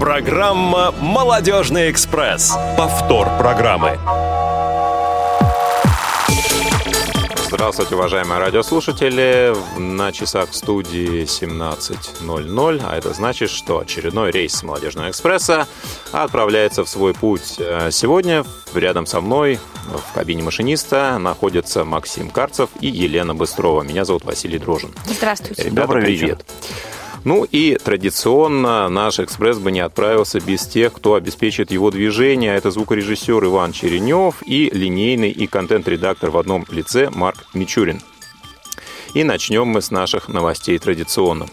[0.00, 2.56] Программа «Молодежный экспресс».
[2.76, 3.98] Повтор программы.
[7.48, 9.54] Здравствуйте, уважаемые радиослушатели.
[9.76, 15.66] На часах студии 17.00, а это значит, что очередной рейс Молодежного экспресса
[16.12, 17.58] отправляется в свой путь.
[17.90, 18.44] Сегодня
[18.74, 23.82] рядом со мной в кабине машиниста находятся Максим Карцев и Елена Быстрова.
[23.82, 24.94] Меня зовут Василий Дрожин.
[25.06, 25.64] Здравствуйте.
[25.64, 26.22] Ребята, Добрый привет.
[26.22, 26.38] вечер.
[27.24, 32.54] Ну и традиционно наш экспресс бы не отправился без тех, кто обеспечит его движение.
[32.54, 38.00] Это звукорежиссер Иван Черенев и линейный и контент-редактор в одном лице Марк Мичурин.
[39.14, 41.46] И начнем мы с наших новостей традиционно.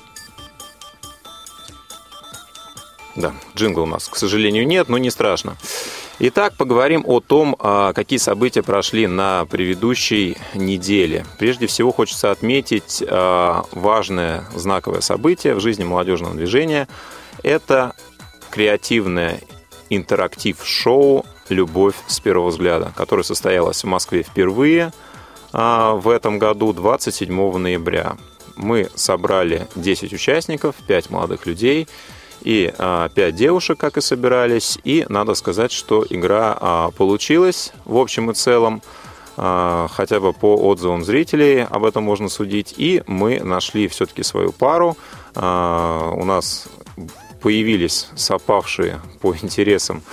[3.15, 5.55] Да, джингла у нас, к сожалению, нет, но не страшно.
[6.17, 11.25] Итак, поговорим о том, а, какие события прошли на предыдущей неделе.
[11.37, 16.87] Прежде всего, хочется отметить а, важное знаковое событие в жизни молодежного движения.
[17.43, 17.93] Это
[18.49, 19.41] креативное
[19.89, 24.93] интерактив-шоу «Любовь с первого взгляда», которое состоялось в Москве впервые
[25.51, 28.15] а, в этом году, 27 ноября.
[28.55, 31.89] Мы собрали 10 участников, 5 молодых людей
[32.45, 34.77] и а, 5 девушек, как и собирались.
[34.83, 38.81] И надо сказать, что игра а, получилась в общем и целом.
[39.37, 42.75] А, хотя бы по отзывам зрителей об этом можно судить.
[42.77, 44.95] И мы нашли все-таки свою пару.
[45.33, 46.67] А, у нас
[47.41, 50.03] появились совпавшие по интересам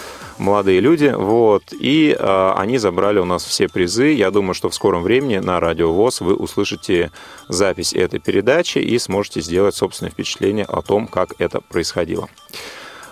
[0.43, 4.13] молодые люди, вот, и э, они забрали у нас все призы.
[4.13, 7.11] Я думаю, что в скором времени на Радио ВОЗ вы услышите
[7.49, 12.29] запись этой передачи и сможете сделать собственное впечатление о том, как это происходило.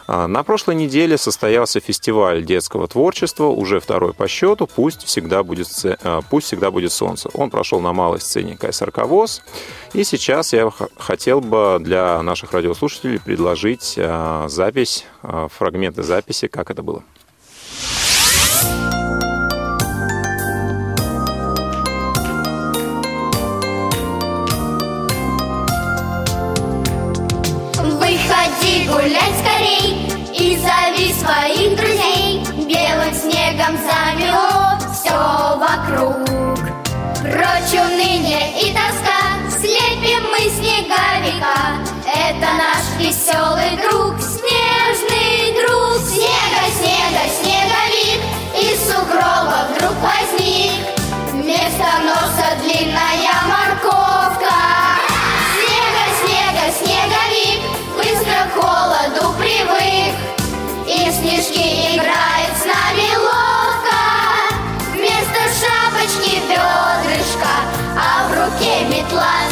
[0.08, 5.68] А, На прошлой неделе состоялся фестиваль детского творчества, уже второй по счету, «Пусть всегда будет,
[6.02, 7.30] а, пусть всегда будет солнце».
[7.32, 9.42] Он прошел на малой сцене КСРК ВОЗ.
[9.92, 13.98] И сейчас я хотел бы для наших радиослушателей предложить
[14.46, 17.04] запись, фрагменты записи, как это было.
[27.82, 32.42] Выходи гулять скорей и зови своих друзей.
[32.66, 36.60] Белым снегом замело все вокруг.
[37.20, 39.20] Прочь уныние и тоска,
[39.50, 41.58] слепим мы снеговика.
[42.06, 43.59] Это наш веселый
[69.20, 69.49] was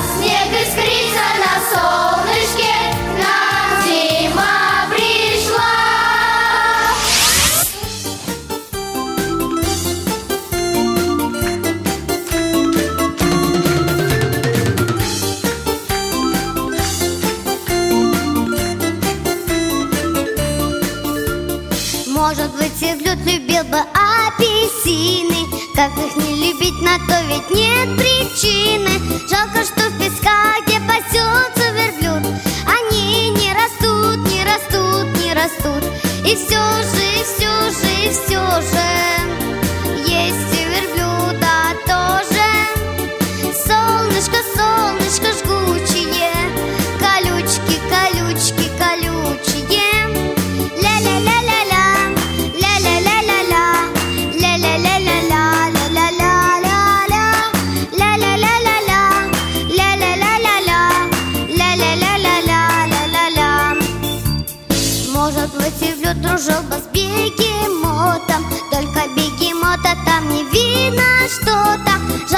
[25.78, 28.90] Как их не любить, на то ведь нет причины.
[29.30, 32.34] Жалко, что в песках, где пасется верблюд
[32.66, 35.84] Они не растут, не растут, не растут.
[36.26, 39.47] И все же, и все же, и все же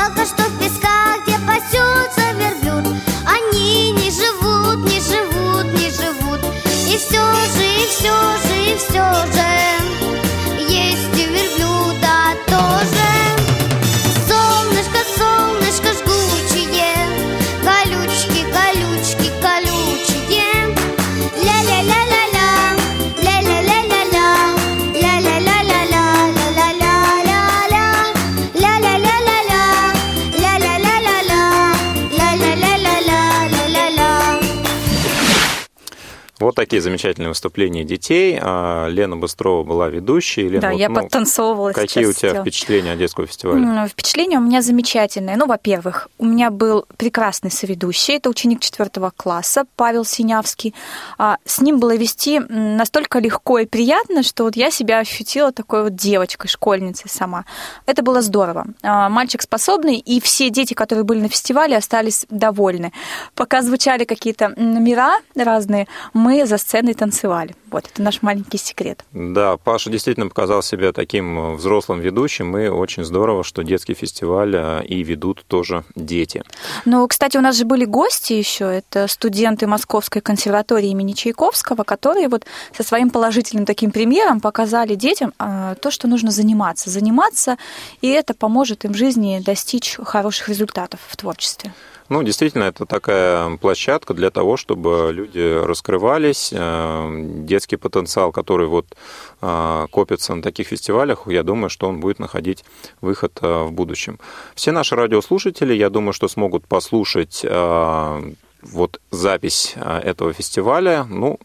[0.01, 2.87] Жалко, что в песках, где пасется верблюд.
[3.27, 6.41] Они не живут, не живут, не живут.
[6.89, 8.15] И все же, и все
[8.47, 9.80] же, и все же
[36.71, 38.39] такие замечательные выступления детей.
[38.41, 40.49] А, Лена Быстрова была ведущей.
[40.49, 42.43] Лена, да, вот, я ну, подтанцовывала Какие у тебя сделала.
[42.43, 43.59] впечатления от детского фестиваля?
[43.59, 45.37] Ну, Впечатления у меня замечательные.
[45.37, 48.15] Ну, во-первых, у меня был прекрасный соведущий.
[48.15, 50.73] Это ученик четвертого класса Павел Синявский.
[51.19, 55.83] А, С ним было вести настолько легко и приятно, что вот я себя ощутила такой
[55.83, 57.47] вот девочкой, школьницей сама.
[57.87, 58.67] Это было здорово.
[58.85, 62.93] А, Мальчик способный, и все дети, которые были на фестивале, остались довольны.
[63.35, 67.55] Пока звучали какие-то номера разные, мы за сценой танцевали.
[67.71, 69.05] Вот, это наш маленький секрет.
[69.13, 74.55] Да, Паша действительно показал себя таким э, взрослым ведущим, и очень здорово, что детский фестиваль
[74.55, 76.43] э, и ведут тоже дети.
[76.85, 78.65] Ну, кстати, у нас же были гости еще.
[78.65, 82.45] Это студенты Московской консерватории имени Чайковского, которые вот
[82.77, 86.91] со своим положительным таким примером показали детям а, то, что нужно заниматься.
[86.91, 87.57] Заниматься,
[88.01, 91.73] и это поможет им в жизни достичь хороших результатов в творчестве.
[92.11, 96.51] Ну, действительно, это такая площадка для того, чтобы люди раскрывались.
[96.53, 97.09] Э,
[97.45, 98.87] Детский потенциал, который вот
[99.41, 102.65] э, копится на таких фестивалях, я думаю, что он будет находить
[103.01, 104.19] выход э, в будущем.
[104.57, 107.47] Все наши радиослушатели, я думаю, что смогут послушать
[108.63, 111.07] вот запись этого фестиваля.
[111.09, 111.39] Ну,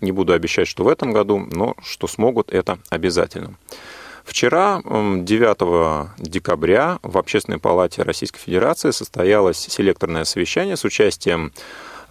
[0.00, 3.56] не буду обещать, что в этом году, но что смогут, это обязательно.
[4.24, 11.52] Вчера, м, 9 декабря, в Общественной палате Российской Федерации состоялось селекторное совещание с участием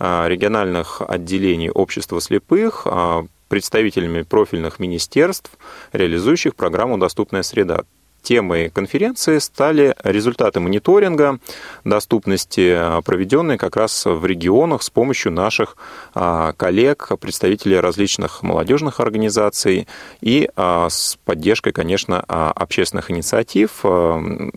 [0.04, 5.52] а, региональных отделений общества слепых, а, представителями профильных министерств,
[5.94, 7.84] реализующих программу «Доступная среда».
[8.22, 11.40] Темой конференции стали результаты мониторинга
[11.84, 15.76] доступности, а, проведенные как раз в регионах с помощью наших
[16.14, 19.88] а, коллег, представителей различных молодежных организаций
[20.22, 23.84] и а, с поддержкой, конечно, общественных инициатив,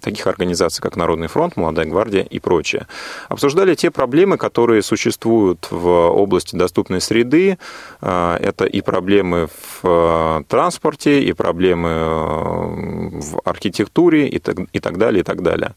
[0.00, 2.86] таких организаций, как Народный фронт, Молодая гвардия и прочее.
[3.28, 7.58] Обсуждали те проблемы, которые существуют в области доступной среды.
[8.00, 9.48] Это и проблемы
[9.82, 15.74] в транспорте, и проблемы в архитектуре и так, и так далее, и так далее.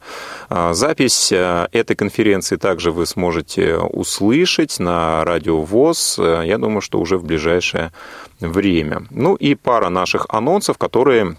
[0.49, 6.81] А, Запись а, этой конференции также вы сможете услышать на радио ВОЗ, а, я думаю,
[6.81, 7.91] что уже в ближайшее
[8.39, 9.05] время.
[9.11, 11.35] Ну и пара наших анонсов, которые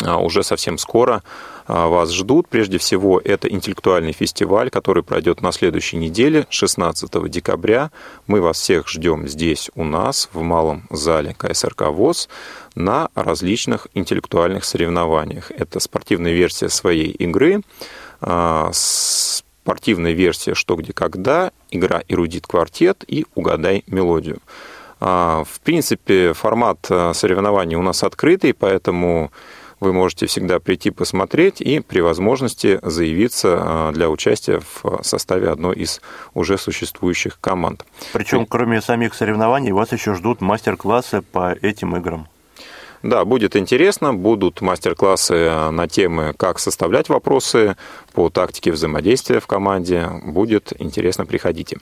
[0.00, 1.22] а, уже совсем скоро
[1.66, 2.48] вас ждут.
[2.48, 7.90] Прежде всего, это интеллектуальный фестиваль, который пройдет на следующей неделе, 16 декабря.
[8.26, 12.28] Мы вас всех ждем здесь у нас, в малом зале КСРК ВОЗ,
[12.74, 15.50] на различных интеллектуальных соревнованиях.
[15.50, 17.62] Это спортивная версия своей игры,
[18.20, 24.38] а, спортивная версия «Что, где, когда», игра «Эрудит квартет» и «Угадай мелодию».
[25.00, 29.32] А, В принципе, формат а, соревнований у нас открытый, поэтому
[29.82, 35.76] вы можете всегда прийти посмотреть и при возможности заявиться а, для участия в составе одной
[35.76, 36.00] из
[36.34, 37.84] уже существующих команд.
[38.12, 42.28] Причем, кроме самих соревнований, вас еще ждут мастер-классы по этим играм.
[43.02, 44.14] Да, будет интересно.
[44.14, 47.76] Будут мастер-классы на темы, как составлять вопросы
[48.12, 50.08] по тактике взаимодействия в команде.
[50.24, 51.78] Будет интересно, приходите.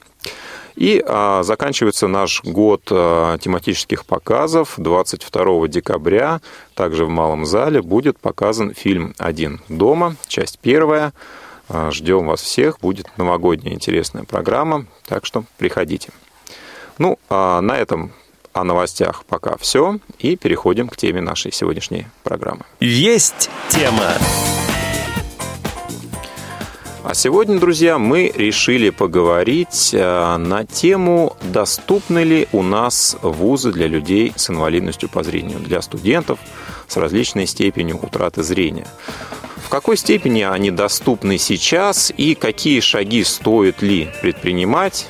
[0.76, 4.74] И а, заканчивается наш год а, тематических показов.
[4.76, 6.40] 22 декабря,
[6.74, 11.12] также в Малом зале, будет показан фильм «Один дома», часть первая.
[11.68, 12.80] А, ждем вас всех.
[12.80, 16.10] Будет новогодняя интересная программа, так что приходите.
[16.98, 18.12] Ну, а на этом
[18.52, 19.98] о новостях пока все.
[20.18, 22.62] И переходим к теме нашей сегодняшней программы.
[22.80, 24.14] Есть тема.
[27.02, 33.86] А сегодня, друзья, мы решили поговорить э, на тему, доступны ли у нас вузы для
[33.86, 36.38] людей с инвалидностью по зрению, для студентов
[36.88, 38.86] с различной степенью утраты зрения.
[39.56, 45.06] В какой степени они доступны сейчас и какие шаги стоит ли предпринимать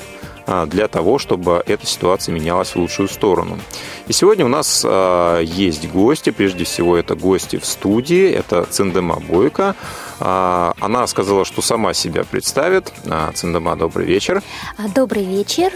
[0.46, 3.58] а, для того, чтобы эта ситуация менялась в лучшую сторону.
[4.06, 9.16] И сегодня у нас а, есть гости, прежде всего это гости в студии, это Циндема
[9.20, 9.74] Бойко.
[10.20, 12.92] А, Она сказала, что сама себя представит.
[13.08, 14.42] А, Циндема, добрый вечер.
[14.76, 15.72] А, Добрый вечер.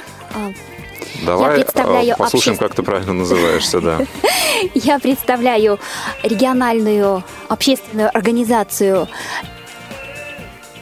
[1.25, 4.01] Давай представляю а, послушаем, обществ- как ты правильно называешься, да.
[4.75, 5.79] Я представляю
[6.23, 9.09] региональную общественную организацию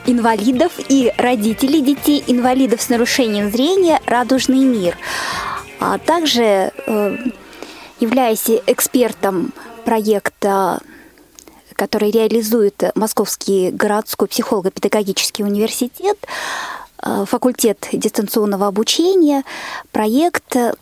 [0.07, 4.97] инвалидов и родителей детей инвалидов с нарушением зрения «Радужный мир».
[5.78, 7.16] А также э,
[8.00, 9.52] являюсь экспертом
[9.85, 10.81] проекта
[11.82, 16.16] который реализует Московский городской психолого-педагогический университет,
[17.02, 19.42] э, факультет дистанционного обучения,
[19.90, 20.72] проект, м,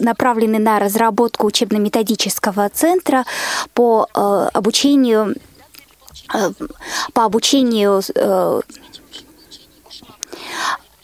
[0.00, 3.26] направленный на разработку учебно-методического центра
[3.74, 5.34] по э, обучению
[6.34, 6.50] э,
[7.12, 8.60] по обучению э,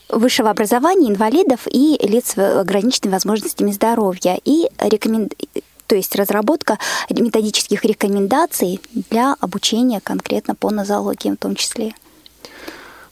[0.08, 4.40] высшего образования инвалидов и лиц с ограниченными возможностями здоровья.
[4.42, 5.28] И рекомен...
[5.88, 6.78] то есть разработка
[7.10, 11.94] методических рекомендаций для обучения конкретно по нозологии в том числе.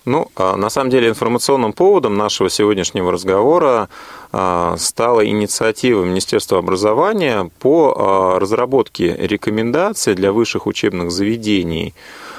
[0.04, 3.88] Ну, а на самом деле информационным поводом нашего сегодняшнего разговора
[4.30, 11.94] а, стала инициатива Министерства образования по а, разработке рекомендаций для высших учебных заведений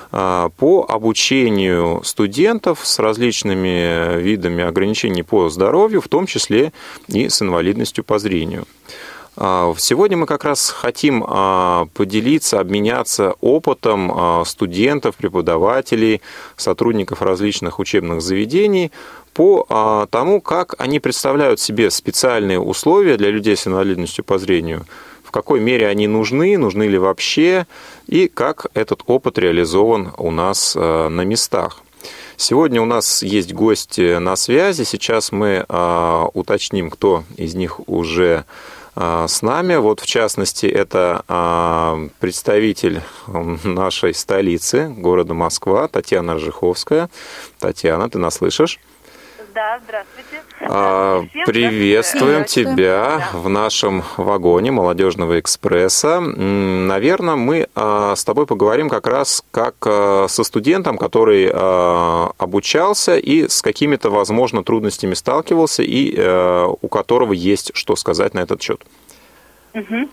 [0.09, 6.71] по обучению студентов с различными видами ограничений по здоровью, в том числе
[7.09, 8.65] и с инвалидностью по зрению.
[9.39, 16.21] А, сегодня мы как раз хотим а, поделиться, обменяться опытом а, студентов, преподавателей,
[16.55, 18.91] сотрудников различных учебных заведений
[19.35, 24.87] по тому, как они представляют себе специальные условия для людей с инвалидностью по зрению,
[25.23, 27.67] в какой мере они нужны, нужны ли вообще,
[28.07, 31.83] и как этот опыт реализован у нас на местах.
[32.35, 34.85] Сегодня у нас есть гости на связи.
[34.85, 35.63] Сейчас мы
[36.33, 38.43] уточним, кто из них уже
[38.99, 39.75] с нами.
[39.75, 43.01] Вот, в частности, это а, представитель
[43.63, 47.09] нашей столицы, города Москва, Татьяна Ржиховская.
[47.59, 48.79] Татьяна, ты нас слышишь?
[49.53, 50.41] Да, здравствуйте.
[50.61, 56.19] А, приветствуем тебя в нашем вагоне молодежного экспресса.
[56.19, 63.47] Наверное, мы а, с тобой поговорим как раз как а, со студентом, который обучался и
[63.47, 66.17] с какими-то, возможно, трудностями сталкивался, и
[66.81, 68.81] у которого есть что сказать на этот счет.
[69.73, 70.09] Угу.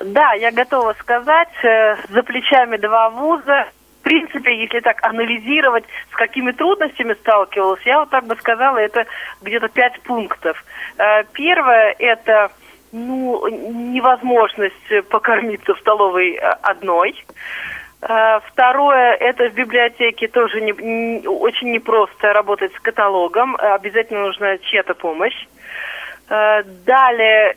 [0.00, 1.52] Да, я готова сказать.
[1.62, 3.66] Э, за плечами два вуза,
[4.04, 9.06] принципе, если так анализировать, с какими трудностями сталкивалась, я вот так бы сказала, это
[9.42, 10.62] где-то пять пунктов.
[10.98, 12.52] Э, первое– это
[12.92, 17.24] ну, невозможность покормиться в столовой э, одной.
[18.02, 24.58] Э, второе, это в библиотеке тоже не, не, очень непросто работать с каталогом, обязательно нужна
[24.58, 25.46] чья-то помощь.
[26.26, 27.54] Далее,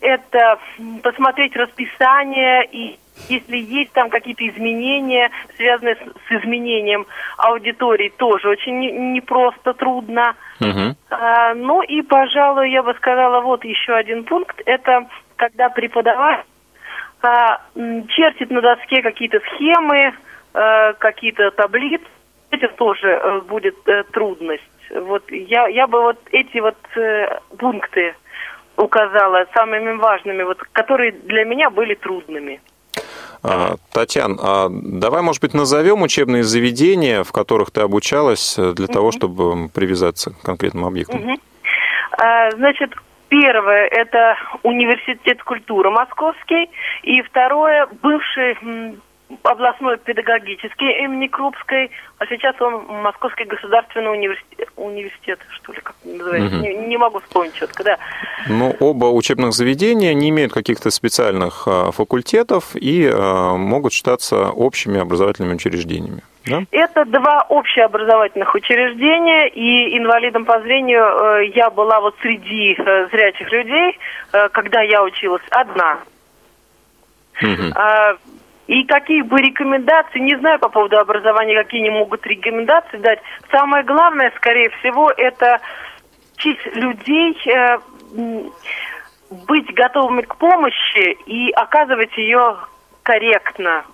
[0.00, 0.58] это
[1.04, 2.98] посмотреть расписание и
[3.28, 10.34] если есть там какие-то изменения, связанные с, с изменением аудитории, тоже очень непросто, не трудно.
[10.60, 10.96] Угу.
[11.10, 16.44] А, ну и, пожалуй, я бы сказала, вот еще один пункт, это когда преподаватель
[17.22, 17.60] а,
[18.08, 20.14] чертит на доске какие-то схемы,
[20.54, 22.04] а, какие-то таблицы,
[22.50, 24.62] это тоже а, будет а, трудность.
[24.90, 28.14] Вот я, я бы вот эти вот э, пункты
[28.76, 32.60] указала самыми важными, вот, которые для меня были трудными.
[33.42, 38.86] А, Татьяна, а давай, может быть, назовем учебные заведения, в которых ты обучалась, э, для
[38.86, 41.18] того, чтобы привязаться к конкретному объекту.
[42.56, 42.92] Значит,
[43.28, 46.68] первое– это университет культуры московский,
[47.02, 48.58] и второе– бывший
[49.42, 56.56] областной педагогический имени Крупской, а сейчас он Московский государственный университет, университет что ли, как называется,
[56.56, 56.64] угу.
[56.64, 57.98] не, не могу вспомнить четко, да.
[58.48, 65.00] Ну, оба учебных заведения не имеют каких-то специальных а, факультетов и а, могут считаться общими
[65.00, 66.22] образовательными учреждениями.
[66.46, 66.62] Да?
[66.70, 73.52] Это два общеобразовательных учреждения, и инвалидом по зрению э, я была вот среди э, зрячих
[73.52, 73.98] людей,
[74.32, 75.98] э, когда я училась одна.
[77.42, 77.72] Угу.
[78.70, 83.18] И какие бы рекомендации, не знаю по поводу образования, какие не могут рекомендации дать.
[83.50, 85.58] Самое главное, скорее всего, это
[86.36, 87.78] учить людей э,
[89.48, 92.58] быть готовыми к помощи и оказывать ее
[93.02, 93.86] корректно,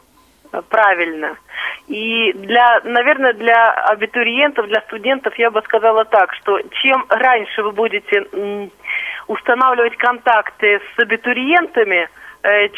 [0.68, 1.38] правильно.
[1.88, 7.73] И для, наверное, для абитуриентов, для студентов я бы сказала так, что чем раньше вы
[7.73, 8.71] будете
[9.26, 12.25] устанавливать контакты с абитуриентами, Э,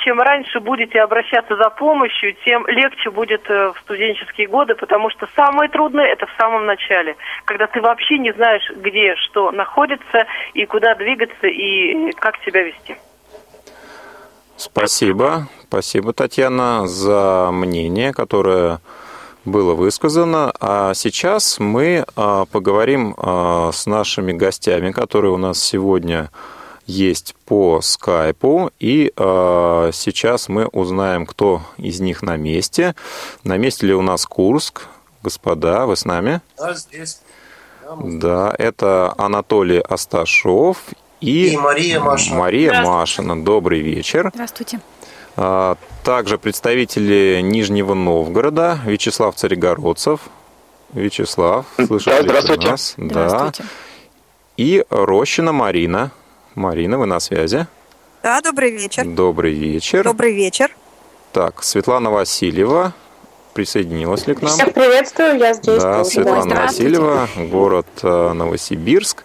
[0.04, 5.28] чем раньше будете обращаться за помощью, тем легче будет э, в студенческие годы, потому что
[5.36, 10.64] самое трудное это в самом начале, когда ты вообще не знаешь, где что находится и
[10.64, 12.96] куда двигаться и как себя вести.
[14.56, 18.80] Спасибо, спасибо, Татьяна, за мнение, которое
[19.44, 20.52] было высказано.
[20.60, 26.30] А сейчас мы а, поговорим а, с нашими гостями, которые у нас сегодня
[26.88, 28.72] есть по скайпу.
[28.80, 32.96] И э, сейчас мы узнаем, кто из них на месте.
[33.44, 34.86] На месте ли у нас Курск?
[35.22, 36.40] Господа, вы с нами?
[36.56, 37.20] Да, здесь.
[38.02, 40.78] Да, это Анатолий Асташов
[41.20, 42.36] и, и Мария Машина.
[42.36, 43.42] Мария Машина.
[43.42, 44.30] Добрый вечер.
[44.34, 44.80] Здравствуйте.
[45.36, 50.20] А, также представители Нижнего Новгорода Вячеслав Царегородцев.
[50.92, 52.70] Вячеслав, слышите да, здравствуйте.
[52.70, 52.94] нас?
[52.96, 53.62] Здравствуйте.
[53.62, 53.68] Да.
[54.56, 56.12] И Рощина Марина.
[56.58, 57.66] Марина, вы на связи?
[58.22, 59.04] Да, добрый вечер.
[59.06, 60.04] Добрый вечер.
[60.04, 60.74] Добрый вечер.
[61.32, 62.92] Так, Светлана Васильева,
[63.54, 64.50] присоединилась ли к нам.
[64.50, 65.82] Всех приветствую, я здесь.
[65.82, 66.10] Да, тоже.
[66.10, 69.24] Светлана Васильева, город э, Новосибирск.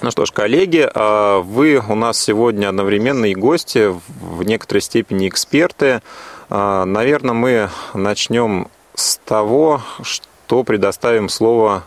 [0.00, 5.28] Ну что ж, коллеги, а вы у нас сегодня одновременно и гости, в некоторой степени
[5.28, 6.02] эксперты.
[6.50, 11.84] А, Наверное, мы начнем с того, что предоставим слово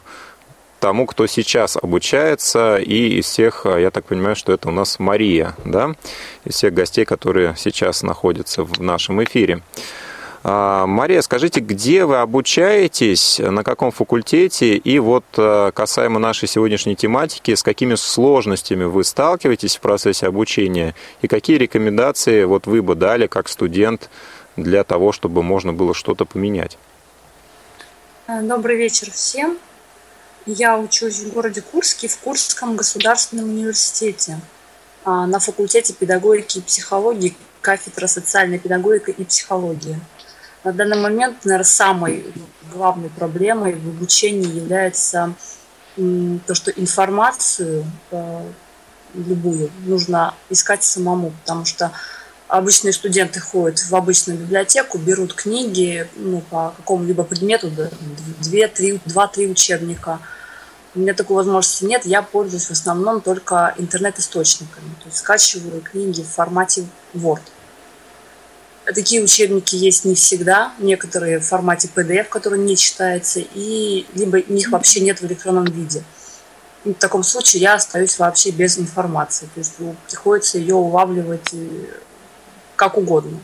[0.80, 5.56] тому, кто сейчас обучается, и из всех, я так понимаю, что это у нас Мария,
[5.64, 5.96] да,
[6.44, 9.62] из всех гостей, которые сейчас находятся в нашем эфире.
[10.48, 16.96] А, Мария, скажите, где вы обучаетесь, на каком факультете, и вот а, касаемо нашей сегодняшней
[16.96, 22.94] тематики, с какими сложностями вы сталкиваетесь в процессе обучения, и какие рекомендации вот вы бы
[22.94, 24.12] дали как студент
[24.56, 26.78] для того, чтобы можно было что-то поменять?
[28.28, 29.58] Добрый вечер всем.
[30.46, 34.40] Я учусь в городе Курске в Курском государственном университете
[35.04, 40.00] а, на факультете педагогики и психологии, кафедра социальной педагогики и психологии.
[40.64, 42.32] На данный момент, наверное, самой
[42.72, 45.34] главной проблемой в обучении является
[45.96, 48.42] то, что информацию э,
[49.16, 51.92] любую нужно искать самому, потому что
[52.48, 57.72] обычные студенты ходят в обычную библиотеку, берут книги ну, по какому-либо предмету,
[59.06, 60.20] два-три учебника.
[60.94, 66.22] У меня такой возможности нет, я пользуюсь в основном только интернет-источниками, то есть скачиваю книги
[66.22, 67.42] в формате Word.
[68.86, 74.70] Такие учебники есть не всегда, некоторые в формате PDF, который не читается, и либо их
[74.70, 76.04] вообще нет в электронном виде.
[76.86, 79.74] И в таком случае я остаюсь вообще без информации, то есть
[80.08, 81.52] приходится ее улавливать
[82.76, 83.40] как угодно.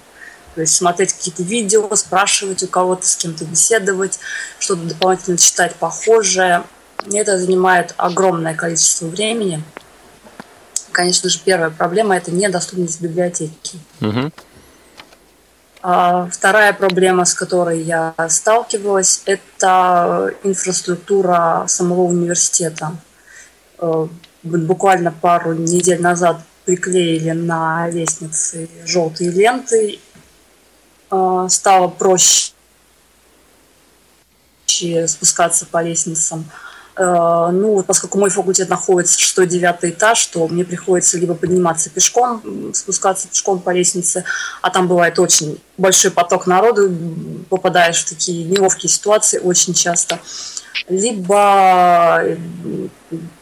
[0.55, 4.19] То есть смотреть какие-то видео, спрашивать у кого-то, с кем-то беседовать,
[4.59, 6.63] что-то дополнительно читать похожее.
[7.07, 9.63] И это занимает огромное количество времени.
[10.91, 13.79] Конечно же, первая проблема– это недоступность библиотеки.
[14.01, 14.31] Угу.
[15.83, 22.97] А вторая проблема, с которой я сталкивалась, это инфраструктура самого университета.
[23.79, 24.07] Э,
[24.43, 29.99] буквально пару недель назад приклеили на лестнице желтые ленты.
[31.11, 32.51] Э, стало проще
[35.07, 36.45] спускаться по лестницам.
[36.95, 43.27] Э, ну, поскольку мой факультет находится 6-9 этаж, то мне приходится либо подниматься пешком, спускаться
[43.27, 44.23] пешком по лестнице,
[44.61, 46.91] а там бывает очень большой поток народу,
[47.49, 50.19] попадаешь в такие неловкие ситуации очень часто,
[50.87, 52.23] либо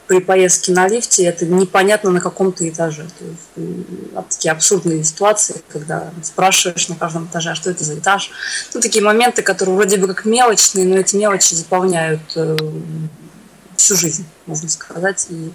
[0.08, 3.06] при поездке на лифте это непонятно на каком то этаже.
[3.20, 8.32] То есть, такие абсурдные ситуации, когда спрашиваешь на каждом этаже, а что это за этаж.
[8.74, 12.58] Ну, такие моменты, которые вроде бы как мелочные, но эти мелочи заполняют э,
[13.76, 15.28] всю жизнь, можно сказать.
[15.30, 15.54] И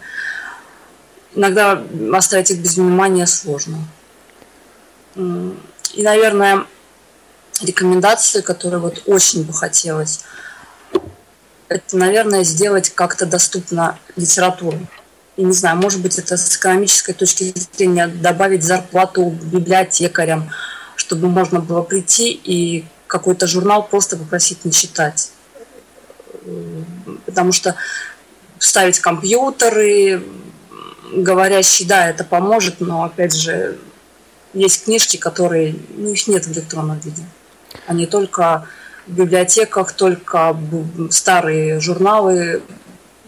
[1.34, 1.82] иногда
[2.12, 3.78] оставить их без внимания сложно.
[5.16, 6.64] И, наверное,
[7.60, 10.20] рекомендации, которые вот очень бы хотелось,
[11.68, 14.78] это, наверное, сделать как-то доступно литературу.
[15.36, 20.50] И не знаю, может быть, это с экономической точки зрения добавить зарплату библиотекарям,
[20.96, 25.30] чтобы можно было прийти и какой-то журнал просто попросить не читать.
[27.26, 27.74] Потому что
[28.58, 30.22] ставить компьютеры,
[31.12, 33.78] говорящие, да, это поможет, но, опять же,
[34.52, 37.22] есть книжки, которые, ну, их нет в электронном виде.
[37.86, 38.68] Они только
[39.06, 40.56] в библиотеках, только
[41.10, 42.62] старые журналы,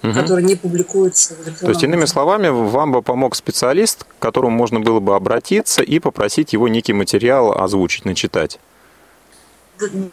[0.02, 0.12] угу.
[0.12, 4.56] которые не публикуются в электронном То есть, иными словами, вам бы помог специалист, к которому
[4.56, 8.58] можно было бы обратиться и попросить его некий материал озвучить, начитать?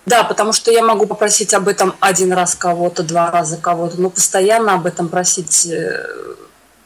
[0.05, 4.09] Да, потому что я могу попросить об этом один раз кого-то, два раза кого-то, но
[4.09, 6.05] постоянно об этом просить э,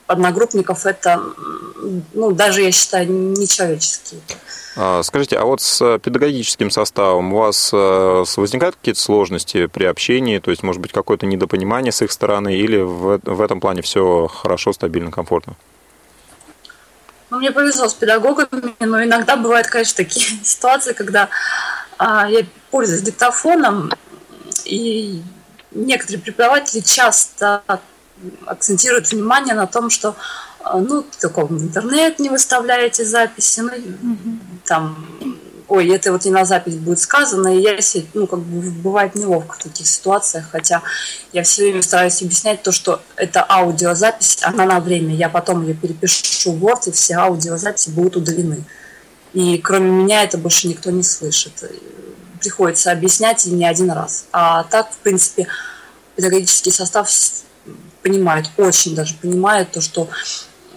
[0.07, 1.21] одногруппников это,
[2.13, 4.17] ну, даже я считаю, нечеловечески.
[4.75, 10.39] А, скажите, а вот с педагогическим составом у вас э, возникают какие-то сложности при общении,
[10.39, 14.27] то есть, может быть, какое-то недопонимание с их стороны, или в, в этом плане все
[14.27, 15.55] хорошо, стабильно, комфортно?
[17.29, 21.29] Ну, мне повезло с педагогами, но иногда бывают, конечно, такие ситуации, когда
[21.97, 23.91] а, я пользуюсь диктофоном,
[24.63, 25.21] и
[25.71, 27.63] некоторые преподаватели часто
[28.45, 30.15] акцентируют внимание на том, что
[30.59, 34.39] а, ну, только в интернет не выставляете записи, ну, mm-hmm.
[34.65, 35.07] там,
[35.67, 37.77] ой, это вот не на запись будет сказано, и я,
[38.13, 40.81] ну, как бы бывает неловко в таких ситуациях, хотя
[41.33, 45.73] я все время стараюсь объяснять то, что это аудиозапись, она на время, я потом ее
[45.73, 48.63] перепишу в Word, и все аудиозаписи будут удалены.
[49.33, 51.51] И кроме меня это больше никто не слышит.
[52.39, 54.25] Приходится объяснять и не один раз.
[54.31, 55.47] А так, в принципе,
[56.15, 57.09] педагогический состав
[58.07, 60.07] понимает, очень даже понимает то, что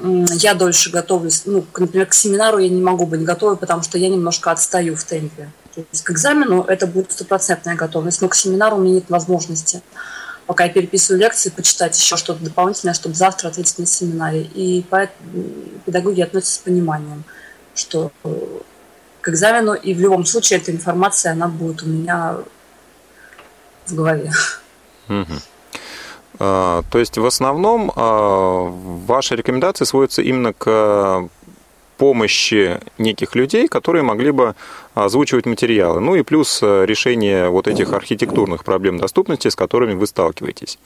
[0.02, 1.42] я дольше готовлюсь.
[1.44, 5.04] Ну, например, к семинару я не могу быть готовой, потому что я немножко отстаю в
[5.04, 5.50] темпе.
[5.74, 9.82] То есть к экзамену это будет стопроцентная готовность, но к семинару у меня нет возможности
[10.50, 14.42] пока я переписываю лекции, почитать еще что-то дополнительное, чтобы завтра ответить на семинаре.
[14.42, 15.44] И поэтому
[15.86, 17.22] педагоги относятся с пониманием,
[17.72, 18.10] что
[19.20, 22.38] к экзамену, и в любом случае эта информация, она будет у меня
[23.86, 24.32] в голове.
[25.08, 25.34] Угу.
[26.38, 28.72] А, то есть в основном а,
[29.06, 31.28] ваши рекомендации сводятся именно к
[32.00, 34.54] помощи неких людей, которые могли бы
[34.94, 36.00] озвучивать материалы.
[36.00, 40.78] Ну и плюс решение вот этих архитектурных проблем доступности, с которыми вы сталкиваетесь,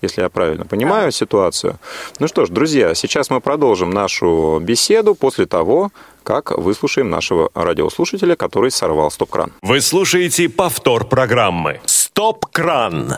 [0.00, 1.80] если я правильно понимаю ситуацию.
[2.20, 5.90] Ну что ж, друзья, сейчас мы продолжим нашу беседу после того,
[6.22, 9.52] как выслушаем нашего радиослушателя, который сорвал стоп-кран.
[9.62, 13.16] Вы слушаете повтор программы «Стоп-кран».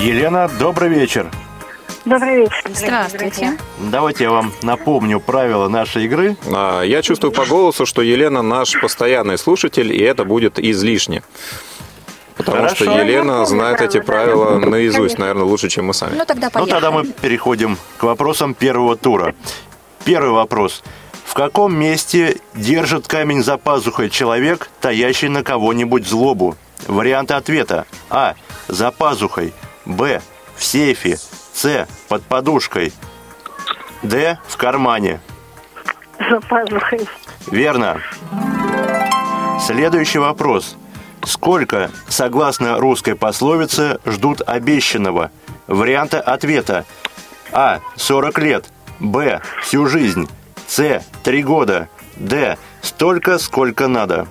[0.00, 1.30] Елена, добрый вечер.
[2.04, 2.62] Добрый вечер.
[2.74, 3.56] Здравствуйте.
[3.78, 6.36] Давайте я вам напомню правила нашей игры.
[6.52, 11.22] А, я чувствую по голосу, что Елена наш постоянный слушатель, и это будет излишне.
[12.36, 12.74] Потому Хорошо.
[12.74, 16.16] что Елена знает эти правила наизусть, наверное, лучше, чем мы сами.
[16.18, 19.34] Ну тогда Ну, тогда мы переходим к вопросам первого тура.
[20.04, 20.82] Первый вопрос.
[21.24, 26.56] В каком месте держит камень за пазухой человек, таящий на кого-нибудь злобу?
[26.86, 27.86] Варианты ответа.
[28.10, 28.34] А.
[28.68, 29.52] За пазухой.
[29.84, 30.20] Б.
[30.56, 31.18] В сейфе.
[31.52, 31.86] С.
[32.08, 32.92] Под подушкой.
[34.02, 34.38] Д.
[34.46, 35.20] В кармане.
[36.30, 37.08] За пазухой.
[37.48, 38.00] Верно.
[39.60, 40.76] Следующий вопрос.
[41.24, 45.30] Сколько, согласно русской пословице, ждут обещанного?
[45.66, 46.84] Варианты ответа.
[47.52, 47.80] А.
[47.96, 48.66] 40 лет.
[49.00, 49.40] Б.
[49.62, 50.28] Всю жизнь.
[50.66, 51.02] С.
[51.22, 51.88] 3 года.
[52.16, 52.58] Д.
[52.82, 54.26] Столько, сколько надо.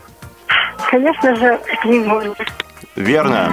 [0.89, 2.35] Конечно же, три года.
[2.95, 3.51] Верно.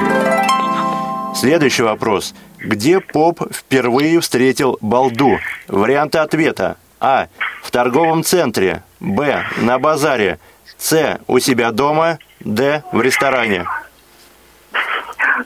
[1.34, 2.34] Следующий вопрос.
[2.58, 5.38] Где поп впервые встретил балду?
[5.68, 6.76] Варианты ответа.
[6.98, 7.28] А.
[7.62, 8.82] В торговом центре.
[9.00, 9.44] Б.
[9.58, 10.38] На базаре.
[10.76, 11.18] С.
[11.26, 12.18] У себя дома.
[12.40, 12.82] Д.
[12.92, 13.64] В ресторане.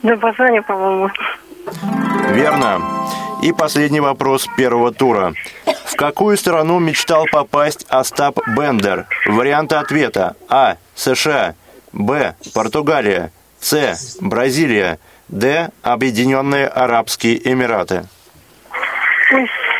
[0.01, 1.09] На базаре, по-моему.
[2.29, 2.81] Верно.
[3.41, 5.33] И последний вопрос первого тура.
[5.85, 9.05] В какую страну мечтал попасть Остап Бендер?
[9.27, 10.35] Варианты ответа.
[10.49, 10.77] А.
[10.95, 11.53] США.
[11.93, 12.35] Б.
[12.53, 13.31] Португалия.
[13.59, 14.17] С.
[14.19, 14.99] Бразилия.
[15.27, 15.69] Д.
[15.81, 18.05] Объединенные Арабские Эмираты.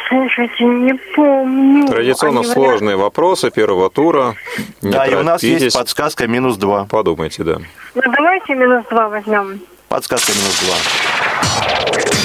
[0.07, 1.87] Слушайте, не помню.
[1.87, 4.35] Традиционно Они сложные вопросы первого тура.
[4.81, 5.63] Не да, и у нас торопитесь.
[5.63, 6.85] есть подсказка минус 2.
[6.85, 7.57] Подумайте, да.
[7.95, 9.59] Ну, давайте минус два возьмем.
[9.89, 10.63] Подсказка минус
[11.91, 12.15] 2.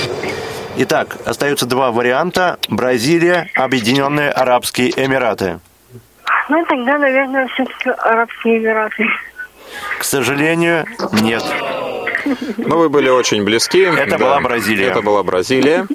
[0.77, 2.59] Итак, остаются два варианта.
[2.69, 5.59] Бразилия, Объединенные Арабские Эмираты.
[6.49, 9.07] Ну, тогда, наверное, все-таки Арабские Эмираты.
[9.99, 10.85] К сожалению,
[11.21, 11.43] нет.
[12.59, 13.81] Но вы были очень близки.
[13.81, 14.87] Это была Бразилия.
[14.89, 15.87] Это была Бразилия.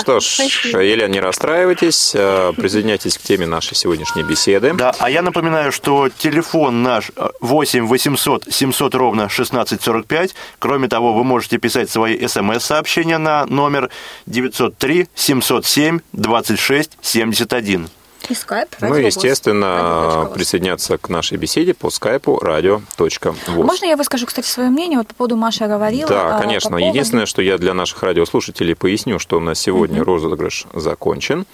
[0.00, 0.40] Что ж,
[0.72, 2.12] Елена, не расстраивайтесь.
[2.14, 4.72] э, Присоединяйтесь к теме нашей сегодняшней беседы.
[4.74, 10.34] Да, а я напоминаю, что телефон наш э, 8 800 700 ровно 1645.
[10.58, 13.90] Кроме того, вы можете писать свои смс-сообщения на номер
[14.26, 17.88] 903 707 26 71.
[18.28, 23.18] И скайп, Ну естественно, присоединяться к нашей беседе по скайпу радио.воз.
[23.48, 24.98] Можно я выскажу, кстати, свое мнение?
[24.98, 26.08] Вот по поводу Маша говорила.
[26.08, 26.70] Да, а, конечно.
[26.70, 31.46] по поводу- Единственное, что я для наших радиослушателей поясню, что у нас сегодня розыгрыш закончен.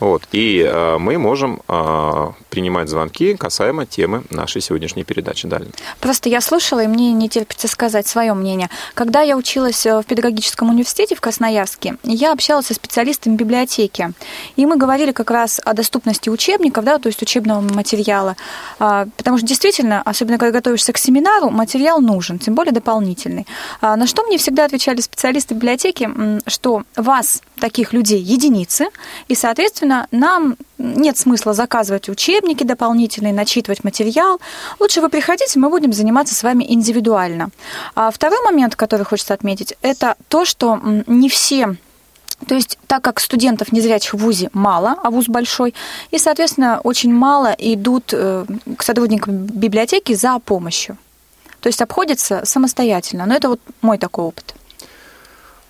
[0.00, 5.46] Вот, и э, мы можем э, принимать звонки касаемо темы нашей сегодняшней передачи.
[5.46, 5.70] Далее.
[6.00, 8.70] Просто я слушала, и мне не терпится сказать свое мнение.
[8.94, 14.12] Когда я училась э, в педагогическом университете в Красноярске, я общалась со специалистами библиотеки.
[14.56, 18.36] И мы говорили как раз о доступности учебников, да, то есть учебного материала.
[18.78, 23.46] А, Потому что действительно, особенно когда готовишься к семинару, материал нужен, тем более дополнительный.
[23.80, 26.08] А, На что мне всегда отвечали специалисты библиотеки,
[26.46, 28.88] что вас, таких людей, единицы,
[29.28, 34.40] и, соответственно, нам нет смысла заказывать учебники дополнительные, начитывать материал.
[34.78, 37.48] Лучше вы приходите, мы будем заниматься с вами индивидуально.
[37.94, 41.76] А второй момент, который хочется отметить, это то, что не все
[42.46, 45.74] то есть, так как студентов незрячих в ВУЗе мало, а ВУЗ большой,
[46.10, 48.44] и, соответственно, очень мало идут э,
[48.76, 50.98] к сотрудникам библиотеки за помощью.
[51.60, 53.26] То есть обходятся самостоятельно.
[53.26, 54.54] Но это вот мой такой опыт.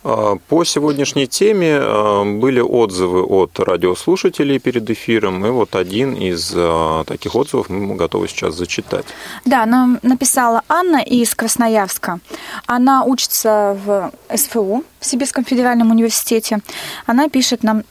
[0.09, 6.53] А, По сегодняшней теме а, были отзывы от радиослушателей перед эфиром, и вот один из
[6.55, 9.05] а, таких отзывов мы готовы сейчас зачитать.
[9.45, 12.21] Да, нам написала Анна из Красноярска.
[12.67, 16.61] Она учится в СФУ, в Сибирском федеральном университете.
[17.07, 17.83] Она пишет нам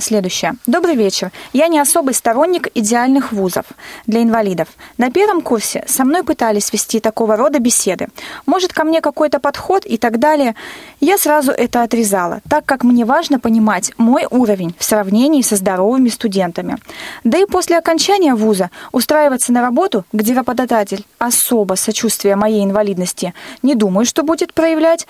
[0.00, 0.54] следующее.
[0.66, 1.30] Добрый вечер.
[1.52, 3.66] Я не особый сторонник идеальных вузов
[4.06, 4.68] для инвалидов.
[4.98, 8.08] На первом курсе со мной пытались вести такого рода беседы.
[8.46, 10.54] Может, ко мне какой-то подход и так далее.
[11.00, 16.08] Я сразу это отрезала, так как мне важно понимать мой уровень в сравнении со здоровыми
[16.08, 16.78] студентами.
[17.24, 23.74] Да и после окончания вуза устраиваться на работу, где работодатель особо сочувствия моей инвалидности не
[23.74, 25.06] думаю, что будет проявлять,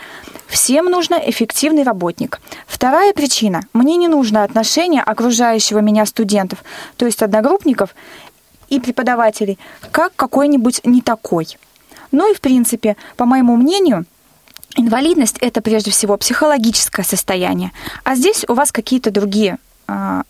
[0.46, 2.40] всем нужно эффективный работник.
[2.66, 3.62] Вторая причина.
[3.72, 6.64] Мне не нужно отношение окружающего меня студентов,
[6.96, 7.94] то есть одногруппников
[8.68, 9.58] и преподавателей,
[9.90, 11.58] как какой-нибудь не такой.
[12.12, 14.04] Ну и, в принципе, по моему мнению,
[14.76, 17.72] инвалидность– это прежде всего психологическое состояние.
[18.04, 20.22] А здесь у вас какие-то другие а,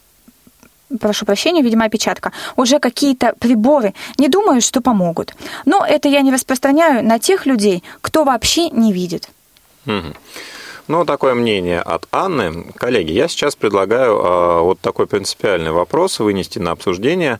[0.98, 5.34] прошу прощения, видимо, опечатка, уже какие-то приборы, не думаю, что помогут.
[5.64, 9.28] Но это я не распространяю на тех людей, кто вообще не видит.
[10.90, 12.72] Ну, такое мнение от Анны.
[12.74, 17.38] Коллеги, я сейчас предлагаю э, вот такой принципиальный вопрос вынести на обсуждение.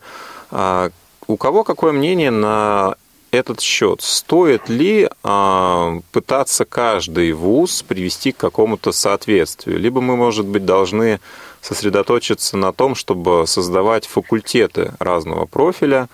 [0.52, 0.90] Э,
[1.26, 2.94] у кого какое мнение на
[3.32, 4.02] этот счет?
[4.02, 9.80] Стоит ли э, пытаться каждый вуз привести к какому-то соответствию?
[9.80, 11.18] Либо мы, может быть, должны
[11.60, 16.06] сосредоточиться на том, чтобы создавать факультеты разного профиля,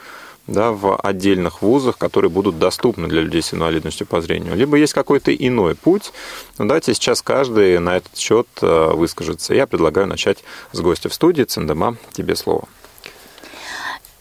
[0.46, 4.54] да, в отдельных вузах, которые будут доступны для людей с инвалидностью по зрению.
[4.54, 6.12] Либо есть какой-то иной путь.
[6.58, 9.54] Но давайте сейчас каждый на этот счет э, выскажется.
[9.54, 10.38] Я предлагаю начать
[10.72, 11.42] с гостя в студии.
[11.42, 12.68] Циндема, тебе слово.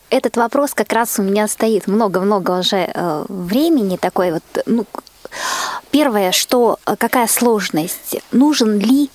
[0.09, 3.97] Этот вопрос как раз у меня стоит много-много уже э, времени.
[3.97, 4.85] Такой вот, ну,
[5.91, 8.17] первое, что э, какая сложность?
[8.31, 9.09] Нужен ли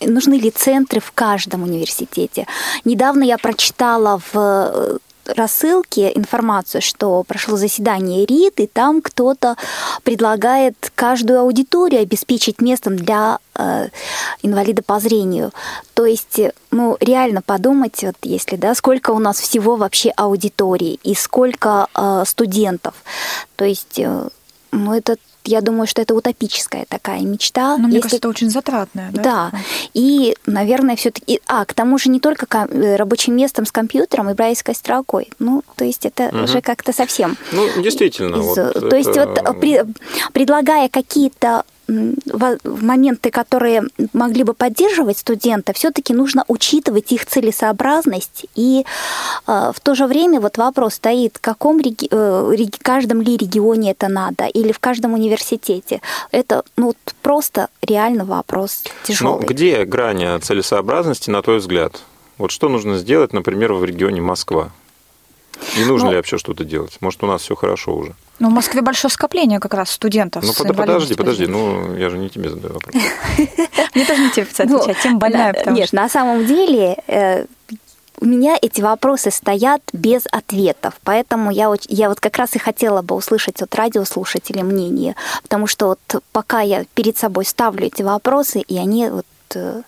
[0.00, 2.48] нужны ли центры в каждом университете.
[2.84, 9.56] Недавно я прочитала в рассылке информацию, что прошло заседание РИД, и там кто-то
[10.02, 13.88] предлагает каждую аудиторию обеспечить местом для э,
[14.42, 15.52] инвалида по зрению.
[15.94, 21.14] То есть, ну, реально подумать, вот если, да, сколько у нас всего вообще аудиторий и
[21.14, 22.94] сколько э, студентов.
[23.56, 24.28] То есть, э,
[24.76, 27.76] ну, это я думаю, что это утопическая такая мечта.
[27.76, 28.00] Но мне Если...
[28.00, 29.10] кажется, это очень затратная.
[29.12, 29.52] Да, да.
[29.94, 31.40] и, наверное, все-таки...
[31.46, 35.30] А, к тому же не только э, рабочим местом с компьютером и брайлевской строкой.
[35.38, 36.44] Ну, то есть это угу.
[36.44, 37.36] уже как-то совсем...
[37.52, 38.36] Ну, действительно.
[38.36, 38.44] Из...
[38.44, 38.96] Вот то это...
[38.96, 39.82] есть вот э, при...
[40.32, 48.46] предлагая какие-то в моменты, которые могли бы поддерживать студента, все-таки нужно учитывать их целесообразность.
[48.54, 48.84] И
[49.46, 53.92] э, в то же время вот вопрос стоит, в каком реги- э, каждом ли регионе
[53.92, 56.00] это надо, или в каждом университете.
[56.32, 59.40] Это ну, просто реально вопрос тяжелый.
[59.40, 62.02] Ну, где грань целесообразности, на твой взгляд?
[62.38, 64.70] Вот что нужно сделать, например, в регионе Москва?
[65.76, 66.96] Не нужно ну, ли вообще что-то делать?
[67.00, 68.14] Может, у нас все хорошо уже?
[68.38, 70.44] Ну, в Москве большое скопление как раз студентов.
[70.44, 72.94] Ну, под, подожди, подожди, ну, я же не тебе задаю вопрос.
[73.94, 77.46] Мне тоже не тебе ну, отвечать, тем больная, Нет, на самом деле э,
[78.20, 83.02] у меня эти вопросы стоят без ответов, поэтому я, я вот как раз и хотела
[83.02, 88.60] бы услышать от радиослушателей мнение, потому что вот пока я перед собой ставлю эти вопросы,
[88.60, 89.82] и они вот э,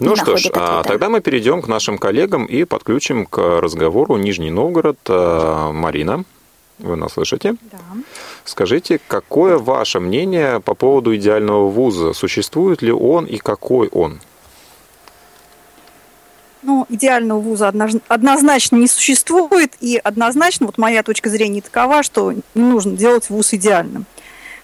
[0.00, 4.50] ну что ж, а тогда мы перейдем к нашим коллегам и подключим к разговору Нижний
[4.50, 4.98] Новгород.
[5.08, 6.24] Э, Марина,
[6.78, 7.56] вы нас слышите?
[7.72, 7.78] Да.
[8.44, 12.12] Скажите, какое ваше мнение по поводу идеального вуза?
[12.12, 14.20] Существует ли он и какой он?
[16.62, 17.72] Ну, идеального вуза
[18.08, 23.54] однозначно не существует, и однозначно, вот моя точка зрения такова, что не нужно делать вуз
[23.54, 24.06] идеальным.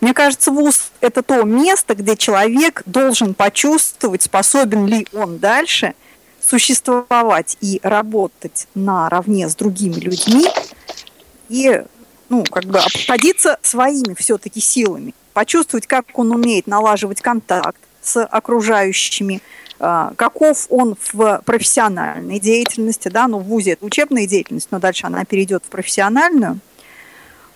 [0.00, 5.94] Мне кажется, вуз– это то место, где человек должен почувствовать, способен ли он дальше
[6.40, 10.46] существовать и работать наравне с другими людьми
[11.48, 11.83] и
[12.28, 19.40] ну, как бы обходиться своими все-таки силами, почувствовать, как он умеет налаживать контакт с окружающими,
[19.78, 25.07] а, каков он в профессиональной деятельности, да, ну, в ВУЗе это учебная деятельность, но дальше
[25.07, 26.59] она перейдет в профессиональную–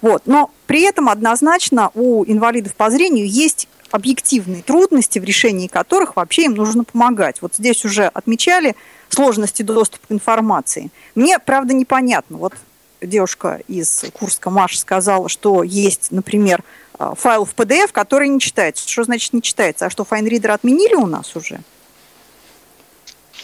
[0.01, 0.23] вот.
[0.27, 6.45] Но при этом однозначно у инвалидов по зрению есть объективные трудности, в решении которых вообще
[6.45, 7.41] им нужно помогать.
[7.41, 8.77] Вот здесь уже отмечали
[9.09, 10.91] сложности доступа к информации.
[11.15, 12.37] Мне, правда, непонятно.
[12.37, 12.55] Вот
[13.01, 16.63] девушка из Курска, Маша, сказала, что есть, например,
[16.99, 18.89] а, файл в PDF, который не читается.
[18.89, 19.87] Что значит не читается?
[19.87, 21.61] А что, файнридер отменили у нас уже?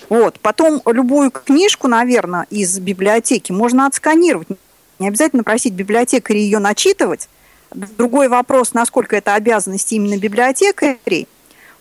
[0.09, 0.39] Вот.
[0.41, 4.49] Потом любую книжку, наверное, из библиотеки можно отсканировать.
[4.99, 7.29] Не обязательно просить библиотекаря ее начитывать.
[7.73, 11.27] Другой вопрос, насколько это обязанность именно библиотекарей.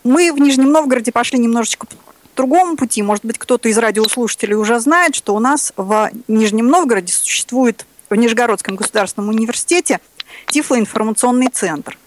[0.04, 1.96] Мы в Нижнем Новгороде пошли немножечко по
[2.36, 3.04] другому пути.
[3.04, 8.16] Может быть, кто-то из радиослушателей уже знает, что у нас в Нижнем Новгороде существует в
[8.16, 10.00] Нижегородском государственном университете
[10.48, 11.98] Тифлоинформационный центр,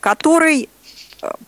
[0.00, 0.68] который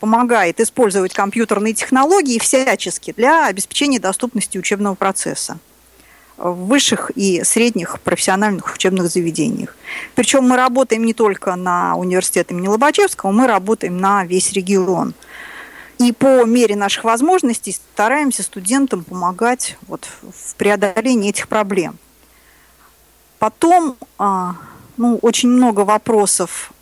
[0.01, 5.59] помогает использовать компьютерные технологии всячески для обеспечения доступности учебного процесса
[6.37, 9.77] в высших и средних профессиональных учебных заведениях.
[10.15, 15.15] Причем мы работаем не только на университет имени Лобачевского, мы работаем на весь регион.
[15.99, 21.99] И по мере наших возможностей стараемся студентам помогать вот в преодолении этих проблем.
[23.39, 24.57] Потом а,
[24.97, 26.73] ну, очень много вопросов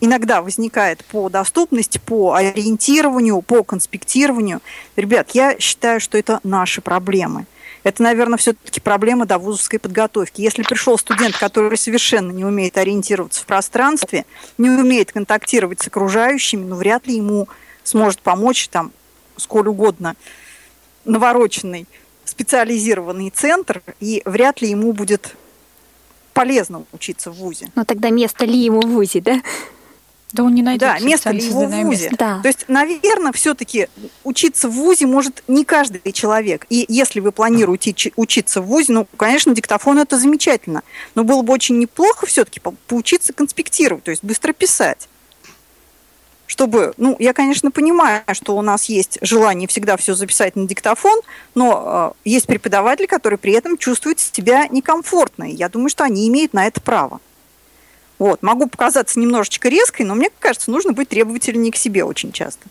[0.00, 4.62] иногда возникает по доступности, по ориентированию, по конспектированию.
[4.96, 7.44] Ребят, я считаю, что это наши проблемы–
[7.82, 10.40] это, наверное, все-таки проблема до вузовской подготовки.
[10.40, 14.26] Если пришел студент, который совершенно не умеет ориентироваться в пространстве,
[14.58, 17.48] не умеет контактировать с окружающими, ну, вряд ли ему
[17.84, 18.92] сможет помочь там
[19.36, 20.16] сколь угодно
[21.04, 21.86] навороченный
[22.24, 25.34] специализированный центр, и вряд ли ему будет
[26.32, 27.70] полезно учиться в ВУЗе.
[27.74, 29.42] Но тогда место ли ему в ВУЗе, да?
[30.32, 30.80] Да он не найдет.
[30.80, 32.10] Да, место ли его в ВУЗе.
[32.16, 32.40] Да.
[32.42, 33.88] То есть, наверное, все-таки
[34.22, 36.66] учиться в ВУЗе может не каждый человек.
[36.70, 40.82] И если вы планируете учиться в ВУЗе, ну, конечно, диктофон это замечательно.
[41.14, 45.08] Но было бы очень неплохо все-таки поучиться конспектировать, то есть быстро писать.
[46.46, 51.20] Чтобы, ну, я, конечно, понимаю, что у нас есть желание всегда все записать на диктофон,
[51.54, 55.44] но э, есть преподаватели, которые при этом чувствуют себя некомфортно.
[55.44, 57.20] И я думаю, что они имеют на это право.
[58.20, 58.42] Вот.
[58.42, 62.66] Могу показаться немножечко резкой, но мне кажется, нужно быть требовательнее к себе очень часто.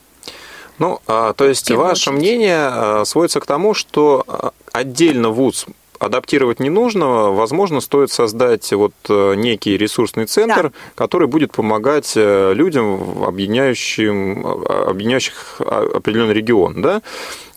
[0.77, 5.65] Ну, а, то есть ваше мнение а, сводится к тому, что а, отдельно ВУЗ
[5.97, 10.71] адаптировать не нужно, возможно, стоит создать вот э, некий ресурсный центр, да.
[10.95, 17.01] который будет помогать э, людям, объединяющим, объединяющих определенный регион, да?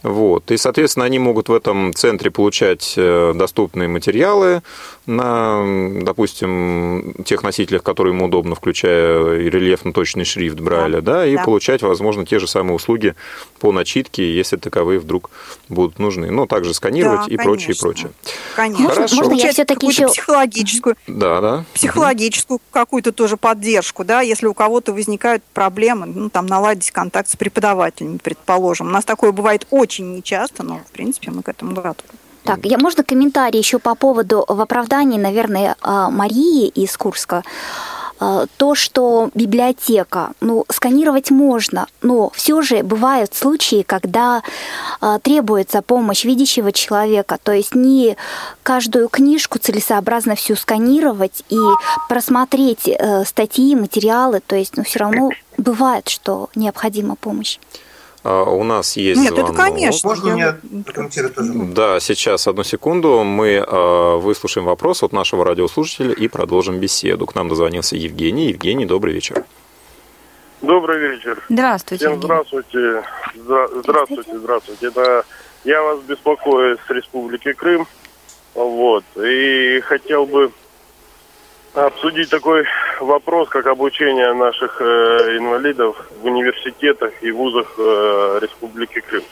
[0.02, 0.50] Вот.
[0.50, 4.62] И, соответственно, они могут в этом центре получать э, доступные материалы
[5.06, 5.62] на,
[6.02, 11.44] допустим, тех носителях, которые им удобно, включая рельефно-точный шрифт Брайля, да, да и да.
[11.44, 13.14] получать, возможно, те же самые услуги
[13.58, 15.30] по начитке, если таковые вдруг
[15.68, 16.30] будут нужны.
[16.30, 18.12] Ну, также сканировать да, и прочее, и прочее.
[18.56, 18.88] Конечно.
[18.88, 19.16] Хорошо.
[19.16, 20.08] Можно я все-таки еще...
[20.08, 21.64] психологическую, да, да.
[21.74, 27.36] психологическую какую-то тоже поддержку, да, если у кого-то возникают проблемы, ну, там, наладить контакт с
[27.36, 28.88] преподавателями, предположим.
[28.88, 32.08] У нас такое бывает очень очень нечасто, но, в принципе, мы к этому готовы.
[32.44, 37.44] Так, я можно комментарий еще по поводу в оправдании, наверное, а, Марии из Курска.
[38.18, 44.42] А, то, что библиотека, ну, сканировать можно, но все же бывают случаи, когда
[45.00, 48.16] а, требуется помощь видящего человека, то есть не
[48.62, 51.60] каждую книжку целесообразно всю сканировать и
[52.08, 57.58] просмотреть э, статьи, материалы, то есть, ну, все равно бывает, что необходима помощь.
[58.24, 59.50] А, у нас есть Нет, звонок.
[59.50, 60.08] это конечно.
[60.08, 61.52] Можно мне прокомментировать тоже?
[61.52, 63.24] Да, сейчас, одну секунду.
[63.24, 67.26] Мы а, выслушаем вопрос от нашего радиослушателя и продолжим беседу.
[67.26, 68.48] К нам дозвонился Евгений.
[68.48, 69.44] Евгений, добрый вечер.
[70.60, 71.42] Добрый вечер.
[71.48, 72.06] Здравствуйте.
[72.06, 73.02] Всем здравствуйте.
[73.34, 74.86] Здравствуйте, здравствуйте.
[74.86, 75.24] Это
[75.64, 77.88] я вас беспокою с Республики Крым.
[78.54, 79.04] Вот.
[79.16, 80.52] И хотел бы
[81.74, 82.64] обсудить такой
[83.00, 89.22] вопрос, как обучение наших э, инвалидов в университетах и вузах э, Республики Крым.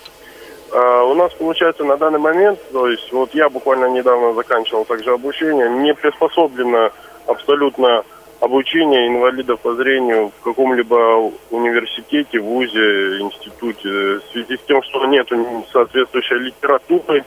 [0.73, 5.13] Э, у нас получается на данный момент, то есть вот я буквально недавно заканчивал также
[5.13, 6.91] обучение, не приспособлено
[7.27, 8.05] абсолютно
[8.41, 15.29] обучение инвалидов по зрению в каком-либо университете, вузе, институте, в связи с тем, что нет
[15.71, 17.25] соответствующей литературы,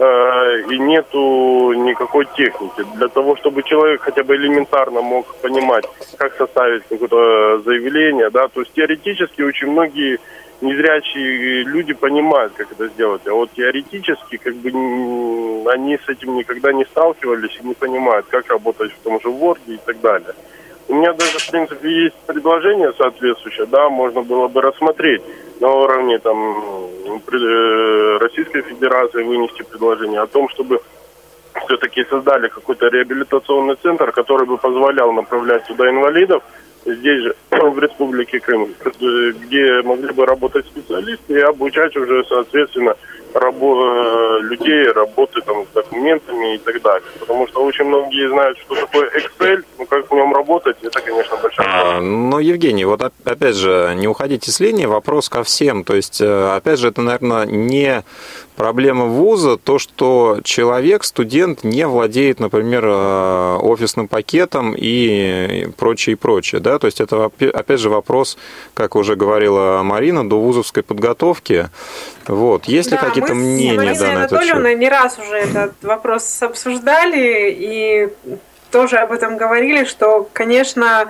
[0.00, 2.84] и нету никакой техники.
[2.94, 5.84] Для того, чтобы человек хотя бы элементарно мог понимать,
[6.16, 10.18] как составить какое-то заявление, да, то есть теоретически очень многие
[10.60, 14.70] незрячие люди понимают, как это сделать, а вот теоретически как бы
[15.70, 19.60] они с этим никогда не сталкивались и не понимают, как работать в том же Word
[19.66, 20.34] и так далее.
[20.90, 25.22] У меня даже, в принципе, есть предложение соответствующее, да, можно было бы рассмотреть
[25.60, 30.80] на уровне там э, Российской Федерации вынести предложение о том, чтобы
[31.64, 36.42] все-таки создали какой-то реабилитационный центр, который бы позволял направлять сюда инвалидов,
[36.84, 42.96] здесь же, в Республике Крым, где могли бы работать специалисты и обучать уже, соответственно,
[43.34, 47.08] рабо- э, людей работы там, с документами и так далее.
[47.18, 51.36] Потому что очень многие знают, что такое Excel, но как в нем работать, это, конечно,
[51.36, 51.98] большая а, проблема.
[51.98, 55.84] А, но, Евгений, вот опять же, не уходите с линии, вопрос ко всем.
[55.84, 58.04] То есть, э, опять же, это, наверное, не
[58.60, 66.16] проблема вуза то, что человек, студент не владеет, например, э, офисным пакетом и прочее, и
[66.16, 66.60] прочее.
[66.60, 66.78] Да?
[66.78, 68.36] То есть это, опять же, вопрос,
[68.74, 71.70] как уже говорила Марина, до вузовской подготовки.
[72.26, 72.66] Вот.
[72.66, 74.78] Есть да, ли какие-то мнения да, на этот счет?
[74.78, 78.08] не раз уже этот вопрос обсуждали и
[78.70, 81.08] тоже об этом говорили, что, конечно,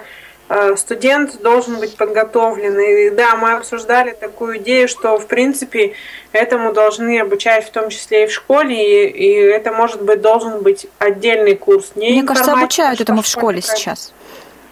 [0.49, 2.79] э, студент должен быть подготовлен.
[2.79, 5.93] И да, мы обсуждали такую идею, что в принципе
[6.33, 10.63] этому должны обучать в том числе и в школе, и, и это может быть должен
[10.63, 11.93] быть отдельный курс.
[11.97, 14.13] Не Мне кажется, обучают этому в школе школе сейчас.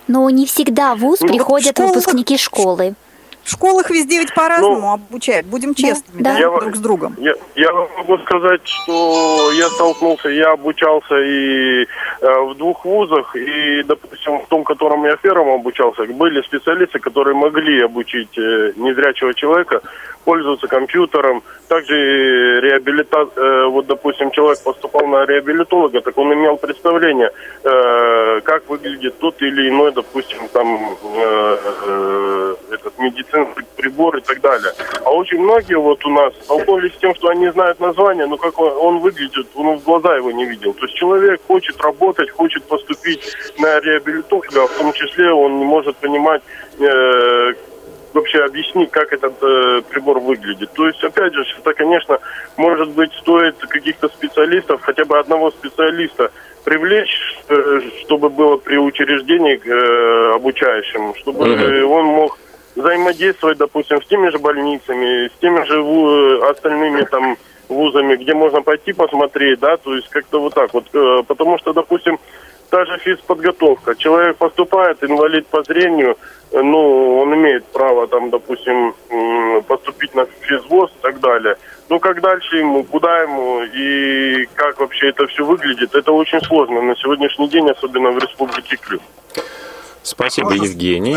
[0.07, 2.95] Но не всегда в ВУЗ Ну, приходят школа- выпускники школы.
[3.49, 5.47] В школах везде ведь по-разному обучают.
[5.47, 6.35] Будем честными, да.
[6.35, 7.17] да, Я- друг с другом.
[7.19, 11.87] Я, я могу сказать, что я столкнулся, я обучался и э,
[12.43, 17.81] в двух вузах, и, допустим, в том, котором я первым обучался, были специалисты, которые могли
[17.83, 19.81] обучить э, незрячего человека
[20.29, 21.43] пользоваться компьютером.
[21.69, 21.95] Также
[22.61, 23.29] реабилита...
[23.35, 27.31] э, вот, допустим, человек поступал на реабилитолога, так он имел представление,
[27.65, 31.57] э, как выглядит тот или иной, допустим, там, э,
[32.73, 34.71] этот медицинский прибор и так далее.
[35.03, 38.59] А очень многие вот у нас столкнулись с тем, что они знают название, но как
[38.59, 40.75] он, выглядит, он в глаза его не видел.
[40.75, 43.23] То есть человек хочет работать, хочет поступить
[43.59, 46.43] на реабилитолога, в том числе он не может понимать,
[48.15, 50.71] вообще объяснить, как этот э, прибор выглядит.
[50.73, 52.19] То есть, опять же, это, конечно,
[52.57, 56.31] может быть, стоит каких-то специалистов, хотя бы одного специалиста
[56.65, 62.39] привлечь, э, чтобы было при учреждении э, обучающим, чтобы э, он мог
[62.75, 67.37] взаимодействовать, допустим, с теми же больницами, с теми же ву- остальными там
[67.69, 71.73] вузами, где можно пойти посмотреть, да, то есть как-то вот так вот, Э, потому что,
[71.73, 72.19] допустим,
[72.71, 76.17] та же физподготовка, человек поступает, инвалид по зрению,
[76.51, 78.95] э, ну, он имеет право там, допустим,
[79.67, 81.57] поступить на физвоз и так далее.
[81.89, 86.83] Ну, как дальше ему, куда ему и как вообще это все выглядит, это очень сложно
[86.83, 89.01] на сегодняшний день, особенно в Республике Крым.
[90.03, 91.17] Спасибо, Можно Евгений.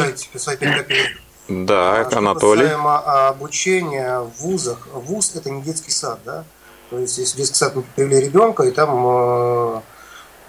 [1.48, 2.64] Да, Что Анатолий.
[2.64, 4.88] касаемо а, обучения в вузах.
[4.94, 6.46] Вуз– это не детский сад, да?
[6.90, 9.82] То есть, если в детский сад мы привели ребенка, и там э,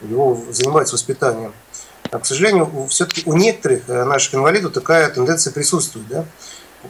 [0.09, 1.53] его занимаются воспитанием.
[2.11, 6.25] А, к сожалению, все-таки у некоторых э, наших инвалидов такая тенденция присутствует, да?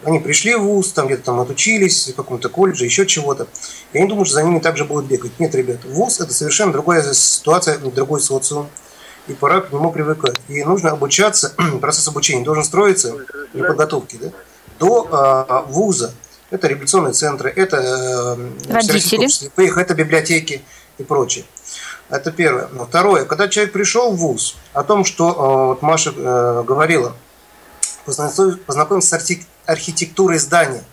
[0.04, 3.46] Они пришли в ВУЗ, там где-то там отучились, в каком-то колледже, еще чего-то.
[3.92, 5.38] И они думают, что за ними также будут бегать.
[5.38, 8.68] Нет, ребят, ВУЗ– это совершенно другая ситуация, другой социум.
[9.28, 10.40] И пора к нему привыкать.
[10.48, 13.14] И нужно обучаться, процесс обучения должен строиться,
[13.52, 14.30] или подготовки, да,
[14.80, 16.12] до а, вуза.
[16.50, 19.28] Это реабилитационные центры, это э, Родители.
[19.28, 20.62] Слепых, это библиотеки
[20.98, 21.44] и прочее.
[22.12, 22.68] Это первое.
[22.72, 27.14] Но Второе, когда человек пришел в ВУЗ, о том, что э, вот Маша э, говорила,
[28.04, 30.84] познакомиться с архи- архитектурой здания.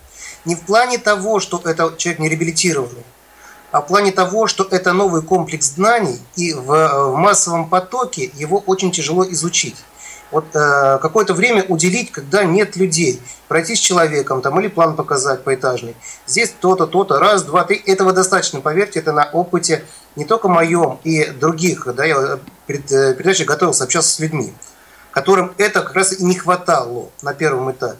[0.46, 3.04] Не в плане того, что это человек не реабилитированный,
[3.70, 8.56] а в плане того, что это новый комплекс знаний, и в, в массовом потоке его
[8.66, 9.76] очень тяжело изучить.
[10.30, 15.42] Вот э, какое-то время уделить, когда нет людей, пройти с человеком там или план показать
[15.42, 15.96] поэтажный.
[16.26, 17.76] Здесь то-то, то-то, раз, два, три.
[17.76, 21.86] Этого достаточно, поверьте, это на опыте не только моем и других.
[21.94, 24.52] Да, я перед э, передачей готовился общаться с людьми,
[25.10, 27.98] которым это как раз и не хватало на первом этапе.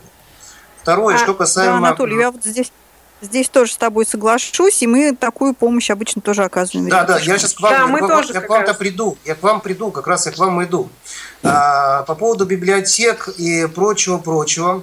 [0.83, 1.81] Второе, А, что касаемо...
[1.81, 2.72] Да, Анатолий, я вот здесь,
[3.21, 6.89] здесь тоже с тобой соглашусь, и мы такую помощь обычно тоже оказываем.
[6.89, 8.51] Да, да, я сейчас к вам, Да, я, мы к вам- тоже я как к
[8.51, 8.77] вам-то раз.
[8.77, 10.89] приду, я к вам приду, как раз я к вам иду.
[11.43, 14.83] А, по поводу библиотек и прочего-прочего.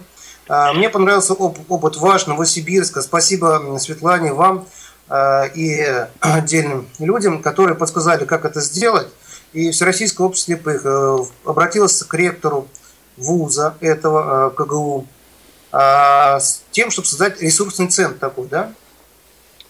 [0.50, 3.02] А, мне понравился оп- опыт ваш, Новосибирска.
[3.02, 4.66] Спасибо Светлане, вам
[5.10, 9.08] а, и отдельным людям, которые подсказали, как это сделать.
[9.54, 12.68] И Всероссийское общество слепых э, обратилось к ректору
[13.16, 15.08] вуза этого э, КГУ
[15.72, 18.74] с тем, чтобы создать ресурсный центр такой, да?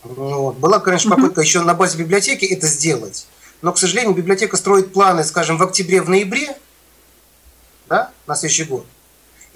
[0.04, 0.58] Вот.
[0.58, 3.28] Была, конечно, попытка еще на базе библиотеки это сделать,
[3.62, 6.56] но, к сожалению, библиотека строит планы, скажем, в октябре, в ноябре,
[7.88, 8.86] да, на следующий год.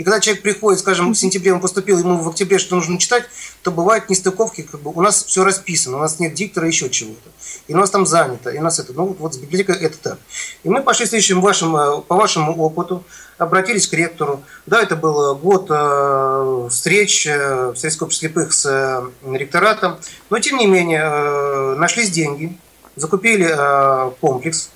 [0.01, 3.25] И когда человек приходит, скажем, в сентябре он поступил, ему в октябре что нужно читать,
[3.61, 7.29] то бывают нестыковки, как бы у нас все расписано, у нас нет диктора, еще чего-то.
[7.67, 9.99] И у нас там занято, и у нас это, ну вот, вот с библиотекой это
[9.99, 10.17] так.
[10.63, 13.03] И мы пошли следующим вашим, э, по вашему опыту,
[13.37, 14.43] обратились к ректору.
[14.65, 19.03] Да, это был год э, встреч э, в Сельском обществе слепых с э,
[19.37, 19.99] ректоратом,
[20.31, 22.57] но тем не менее э, нашлись деньги,
[22.95, 24.71] закупили э, комплекс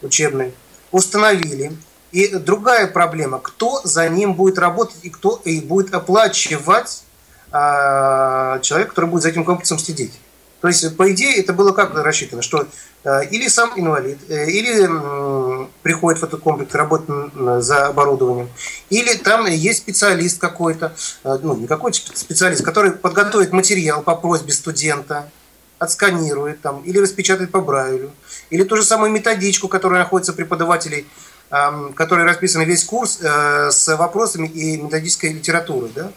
[0.00, 0.54] учебный,
[0.90, 1.76] установили.
[2.12, 7.02] И другая проблема, кто за ним будет работать и кто и будет оплачивать
[7.50, 10.12] а, человек, который будет за этим комплексом следить.
[10.60, 12.66] То есть, по идее, это было как рассчитано, что
[13.04, 17.32] э, или сам инвалид, э, или м, приходит в этот комплекс, работает
[17.62, 18.48] за оборудованием,
[18.90, 24.52] или там есть специалист какой-то, э, ну, не какой-то специалист, который подготовит материал по просьбе
[24.52, 25.30] студента,
[25.78, 28.10] отсканирует там, или распечатает по Брайлю,
[28.50, 31.06] или ту же самую методичку, которая находится у преподавателей,
[31.50, 35.90] эм, который расписан весь курс э, с вопросами и методической литературой.
[35.94, 36.10] Да?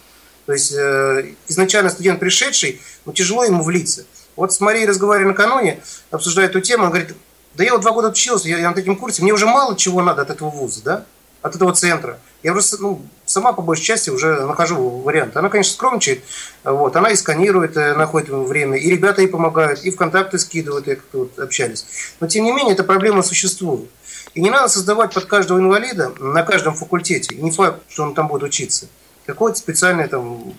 [0.45, 4.05] То есть э, изначально студент пришедший, ну, тяжело ему влиться.
[4.35, 7.15] Вот с Марией разговаривали накануне, обсуждая эту тему, он говорит,
[7.53, 10.21] да я вот два года учился, я, на этом курсе, мне уже мало чего надо
[10.21, 11.05] от этого вуза, да?
[11.41, 12.19] от этого центра.
[12.43, 15.35] Я просто, ну, сама по большей части уже нахожу вариант.
[15.37, 16.23] Она, конечно, скромничает,
[16.63, 20.95] вот, она и сканирует, э, находит время, и ребята ей помогают, и ВКонтакте скидывают, и
[20.95, 21.85] как-то вот общались.
[22.19, 23.89] Но, тем не менее, эта проблема существует.
[24.33, 28.27] И не надо создавать под каждого инвалида на каждом факультете, не факт, что он там
[28.27, 28.87] будет учиться,
[29.25, 30.53] какое-то специальное там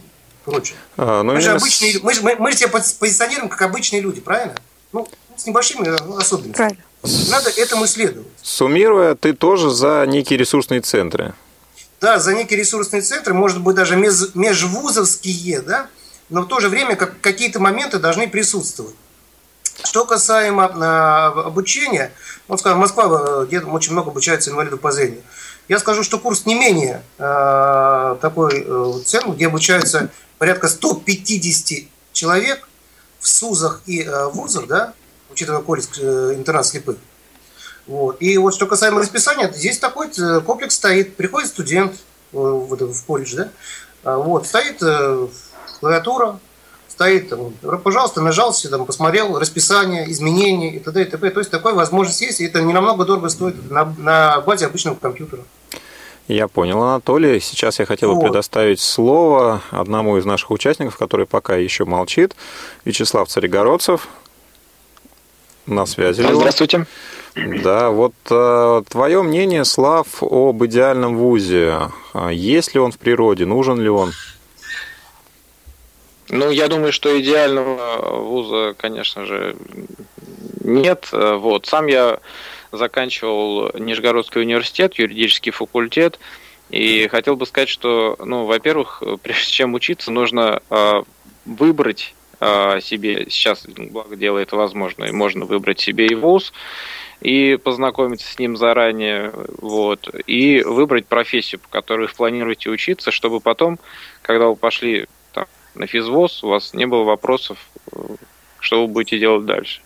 [0.45, 0.77] прочее.
[0.97, 4.55] А, ну, мы, же обычные, мы, мы, мы же себя позиционируем как обычные люди, правильно?
[4.93, 6.53] Ну, с небольшими особенностями.
[6.53, 6.83] Правильно.
[7.31, 8.29] Надо этому следовать.
[8.43, 11.35] Суммируя, ты тоже за некие ресурсные центры.
[12.01, 15.89] Да, за некие ресурсные центры, может быть, даже меж, межвузовские, да,
[16.29, 18.95] но в то же время как, какие-то моменты должны присутствовать.
[19.85, 22.13] Что касаемо э, обучения,
[22.49, 25.23] вот, скажем, Москва, э, где очень много обучается инвалидов по зрению.
[25.69, 32.69] Я скажу, что курс не менее э, такой э, цен, где обучаются порядка 150 человек
[33.21, 34.95] в СУЗах и э, вузах, да,
[35.31, 36.97] учитывая колледж э, интернат слепых.
[37.87, 38.17] Вот.
[38.21, 41.17] И вот что касаемо расписания, здесь такой э, комплекс стоит.
[41.17, 41.93] Приходит студент
[42.33, 43.49] э, в, в колледж, да,
[44.05, 44.81] а, вот, стоит
[45.79, 46.41] клавиатура,
[47.03, 51.03] стоит, там, пожалуйста, нажался, там, посмотрел расписание, изменения и т.д.
[51.03, 51.31] и т.п.
[51.31, 54.95] То есть такая возможность есть, и это не намного дорого стоит на, на базе обычного
[54.95, 55.43] компьютера.
[56.29, 57.41] Я понял, Анатолий.
[57.41, 58.25] Сейчас я хотел бы вот.
[58.27, 62.37] предоставить слово одному из наших участников, который пока еще молчит.
[62.85, 64.09] Вячеслав Царегородцев.
[65.67, 66.23] На связи.
[66.23, 66.87] Здравствуйте.
[67.37, 71.79] Да, вот э, твое мнение, Слав, об идеальном вузе.
[72.13, 74.13] А есть ли он в природе, нужен ли он?
[76.33, 79.55] Ну, я думаю, что идеального вуза, конечно же,
[80.65, 81.11] нет.
[81.13, 81.67] Вот.
[81.67, 82.21] Сам я
[82.73, 86.19] заканчивал Нижегородский университет, юридический факультет,
[86.71, 91.03] и хотел бы сказать, что, ну, во-первых, прежде чем учиться, нужно э,
[91.45, 96.55] выбрать э, себе, сейчас, благо дело это возможно, и можно выбрать себе и вуз,
[97.21, 103.41] и познакомиться с ним заранее, вот, и выбрать профессию, по которой вы планируете учиться, чтобы
[103.41, 103.79] потом,
[104.23, 105.09] когда вы пошли
[105.75, 107.59] на физвоз, у вас не было вопросов,
[108.61, 109.81] что вы будете делать дальше.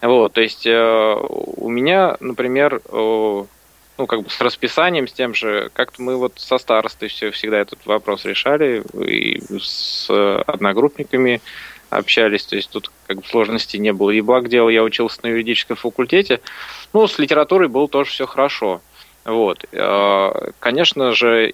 [0.00, 3.44] Вот, то есть э, у меня, например, э,
[3.98, 7.58] ну, как бы с расписанием, с тем же, как-то мы вот со старостой все всегда
[7.58, 10.08] этот вопрос решали, и с
[10.46, 11.40] одногруппниками
[11.90, 14.10] общались, то есть тут как бы сложностей не было.
[14.10, 16.40] И благ дело, я учился на юридическом факультете,
[16.92, 18.80] ну, с литературой было тоже все хорошо.
[19.28, 19.64] Вот.
[19.72, 21.52] Э, конечно же,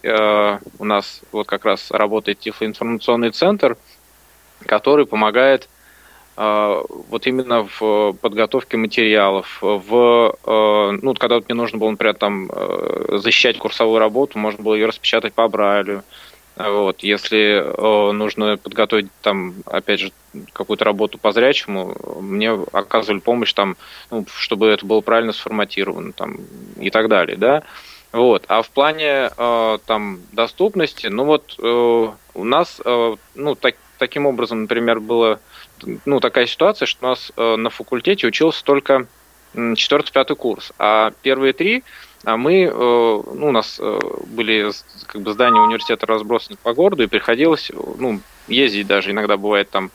[0.79, 3.77] у нас вот как раз работает тифлоинформационный центр,
[4.67, 5.69] который помогает
[6.37, 12.15] а, вот именно в подготовке материалов, в, э, ну, когда вот мне нужно было, например,
[12.15, 16.03] там э, защищать курсовую работу, можно было ее распечатать по Брайлю.
[16.57, 17.03] Вот.
[17.03, 20.13] Если э, нужно подготовить там, опять же,
[20.53, 23.77] какую-то работу по зрячему, мне оказывали помощь там,
[24.11, 26.39] ну, чтобы это было правильно сформатировано там,
[26.79, 27.63] и так далее, да.
[28.13, 28.45] Вот.
[28.47, 34.27] А в плане э, там доступности, ну вот э, у нас, э, ну так, таким
[34.27, 35.41] образом, например, было
[36.05, 39.07] ну, такая ситуация, что у нас э, на факультете учился только
[39.77, 41.85] четвертый-пятый курс, а первые три
[42.25, 44.71] а мы, э, ну, у нас э, были
[45.07, 49.91] как бы здания университета разбросаны по городу, и приходилось, ну, ездить даже, иногда бывает там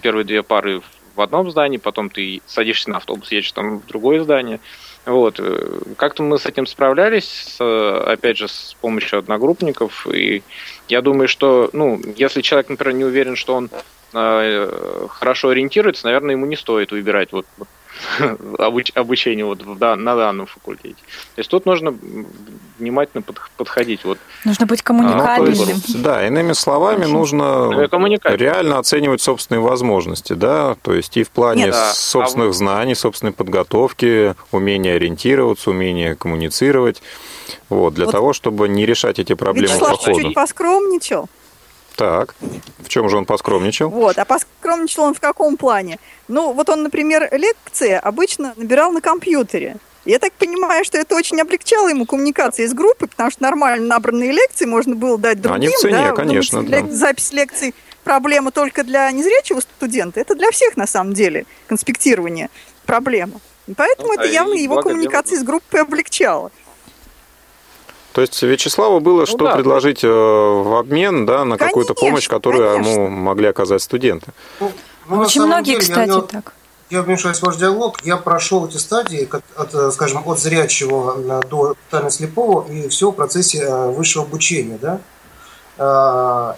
[0.00, 0.82] первые две пары
[1.14, 4.60] в одном здании, потом ты садишься на автобус, едешь там в другое здание.
[5.04, 5.40] Вот.
[5.96, 10.42] Как-то мы с этим справлялись, опять же, с помощью одногруппников, и
[10.88, 13.68] я думаю, что, ну, если человек, например, не уверен, что он
[14.14, 17.68] Э, хорошо ориентируется, наверное, ему не стоит выбирать вот, вот
[18.94, 20.96] обучение вот в, да, на данном факультете.
[21.34, 21.94] То есть тут нужно
[22.78, 24.04] внимательно под, подходить.
[24.04, 24.18] Вот.
[24.44, 25.54] Нужно быть коммуникабельным.
[25.54, 27.12] Ну, есть, да, иными словами, Очень.
[27.12, 27.88] нужно
[28.24, 32.52] реально оценивать собственные возможности, да, то есть и в плане Нет, собственных а...
[32.52, 37.02] знаний, собственной подготовки, умения ориентироваться, умения коммуницировать,
[37.68, 38.12] вот, для вот.
[38.12, 40.20] того, чтобы не решать эти проблемы Вячеслав по ходу.
[40.20, 41.28] чуть поскромничал.
[41.96, 42.34] Так,
[42.78, 43.90] в чем же он поскромничал?
[43.90, 45.98] Вот, а поскромничал он в каком плане?
[46.28, 49.76] Ну, вот он, например, лекции обычно набирал на компьютере.
[50.04, 54.32] Я так понимаю, что это очень облегчало ему коммуникации с группой, потому что нормально набранные
[54.32, 55.54] лекции можно было дать другим.
[55.54, 56.12] Они в цене, да?
[56.12, 56.62] конечно.
[56.62, 56.92] Думаете, да.
[56.92, 60.18] Запись лекций проблема только для незрячего студента.
[60.18, 62.50] Это для всех, на самом деле, конспектирование
[62.84, 63.40] проблема.
[63.76, 66.50] поэтому ну, это а явно его коммуникации с группой облегчало.
[68.12, 70.04] То есть Вячеславу было ну, что да, предложить.
[70.04, 72.90] Э, в обмен да, на какую-то помощь, которую конечно.
[72.90, 74.32] ему могли оказать студенты.
[74.60, 74.72] Ну,
[75.08, 76.52] ну, Очень многие, деле, кстати, я, так.
[76.90, 78.00] Я вмешаюсь в ваш диалог.
[78.04, 83.14] Я прошел эти стадии, от, э, скажем, от зрячего до тотально слепого, и все в
[83.14, 84.78] процессе э, высшего обучения.
[84.80, 85.00] Да?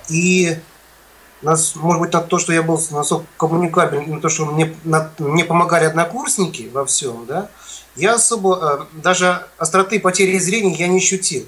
[0.09, 0.57] И
[1.45, 5.11] нас, может быть, на то, что я был настолько коммуникабельным, на то, что мне, на,
[5.19, 7.49] мне помогали однокурсники во всем, да,
[7.97, 11.47] я особо, э, даже остроты потери зрения я не ощутил.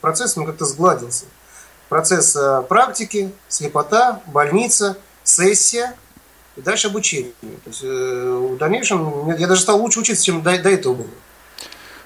[0.00, 1.24] процесс он как-то сгладился.
[1.88, 5.94] Процесс э, практики, слепота, больница, сессия
[6.56, 7.32] и дальше обучение.
[7.40, 11.06] То есть, э, в дальнейшем я даже стал лучше учиться, чем до, до этого было.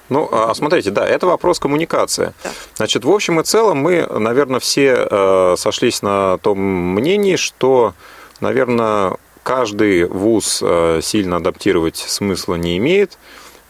[0.07, 2.33] Ну, а, смотрите, да, это вопрос коммуникации.
[2.75, 7.93] Значит, в общем и целом мы, наверное, все сошлись на том мнении, что,
[8.41, 10.61] наверное, каждый вуз
[11.01, 13.17] сильно адаптировать смысла не имеет,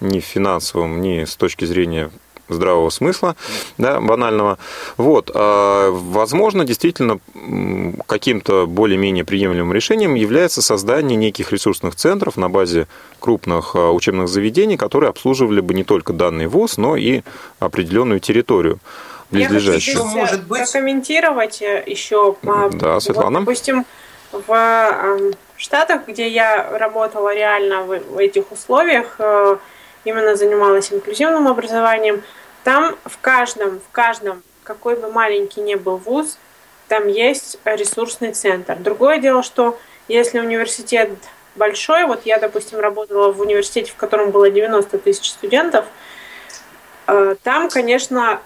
[0.02, 2.12] ни в финансовом, ни с точки зрения
[2.54, 3.36] здравого смысла,
[3.78, 4.58] да, банального.
[4.98, 5.32] Вот.
[5.34, 7.20] А, возможно, действительно,
[8.06, 12.88] каким-то более-менее приемлемым решением является создание неких ресурсных центров на базе
[13.20, 17.22] крупных а, учебных заведений, которые обслуживали бы не только данный вуз, но и
[17.60, 18.80] определенную территорию.
[19.32, 20.70] Я хочу может быть...
[20.70, 22.36] прокомментировать э, еще.
[22.44, 23.40] Да, Светлана.
[23.40, 23.86] Вот, допустим,
[24.34, 29.58] в Штатах, где я работала реально в этих условиях, э,
[30.04, 32.24] именно занималась инклюзивным образованием,
[32.64, 36.38] там в каждом, в каждом, какой бы маленький ни был вуз,
[36.88, 38.76] там есть ресурсный центр.
[38.76, 41.10] Другое дело, что если университет
[41.56, 45.86] большой, вот я, допустим, работала в университете, в котором было 90 тысяч студентов,
[47.08, 48.42] э, там, конечно,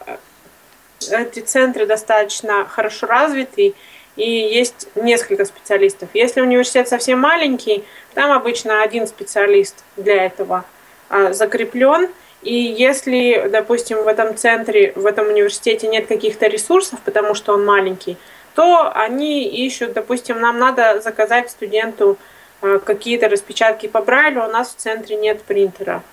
[1.09, 3.73] эти центры достаточно хорошо развиты,
[4.15, 6.09] и есть несколько специалистов.
[6.13, 7.83] Если университет совсем маленький,
[8.13, 10.63] там обычно один специалист для этого
[11.09, 12.09] закреплен–
[12.45, 17.65] и если, допустим, в этом центре, в этом университете нет каких-то ресурсов, потому что он
[17.65, 18.17] маленький,
[18.53, 22.19] то они ищут, допустим, нам надо заказать студенту
[22.61, 26.03] э, какие-то распечатки по Брайлю, у нас в центре нет принтера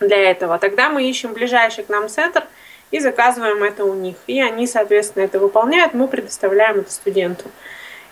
[0.00, 0.58] для этого.
[0.58, 2.44] Тогда мы ищем ближайший к нам центр
[2.90, 4.16] и заказываем это у них.
[4.26, 7.50] И они, соответственно, это выполняют, мы предоставляем это студенту.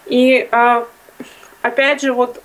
[0.07, 0.85] И э,
[1.61, 2.41] опять же, вот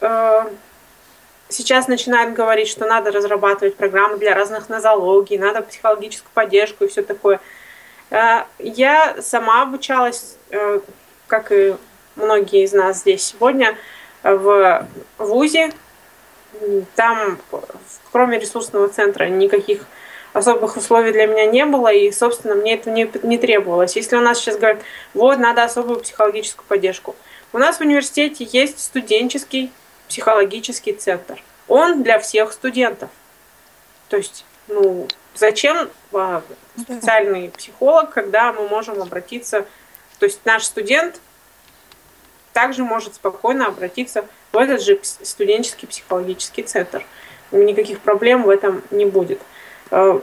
[1.49, 7.01] сейчас начинают говорить, что надо разрабатывать программы для разных нозологий, надо психологическую поддержку и все
[7.01, 7.39] такое.
[8.09, 10.79] Э, я сама обучалась, э,
[11.27, 11.75] как и
[12.15, 13.77] многие из нас здесь сегодня,
[14.23, 14.87] в
[15.17, 15.71] ВУЗе.
[16.95, 17.37] Там,
[18.11, 19.85] кроме ресурсного центра, никаких
[20.33, 23.95] особых условий для меня не было, и, собственно, мне это не, не требовалось.
[23.95, 24.81] Если у нас сейчас говорят,
[25.13, 27.15] вот, надо особую психологическую поддержку.
[27.53, 29.71] У нас в университете есть студенческий
[30.07, 31.41] психологический центр.
[31.67, 33.09] Он для всех студентов.
[34.09, 36.41] То есть, ну, зачем а,
[36.79, 39.65] специальный психолог, когда мы можем обратиться,
[40.19, 41.19] то есть наш студент
[42.53, 47.05] также может спокойно обратиться в этот же студенческий психологический центр.
[47.51, 49.41] Никаких проблем в этом не будет.
[49.91, 50.21] А,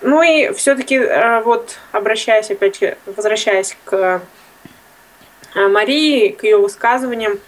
[0.00, 4.20] ну и все-таки а, вот обращаясь опять, возвращаясь к
[5.54, 7.38] Марии, к ее высказываниям,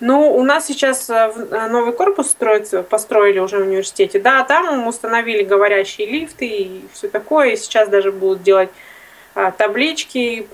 [0.00, 4.18] ну, у нас сейчас э, э, новый корпус строится, построили уже в университете.
[4.18, 7.50] Да, там установили говорящие лифты и все такое.
[7.50, 8.70] И сейчас даже будут делать
[9.34, 10.48] а, таблички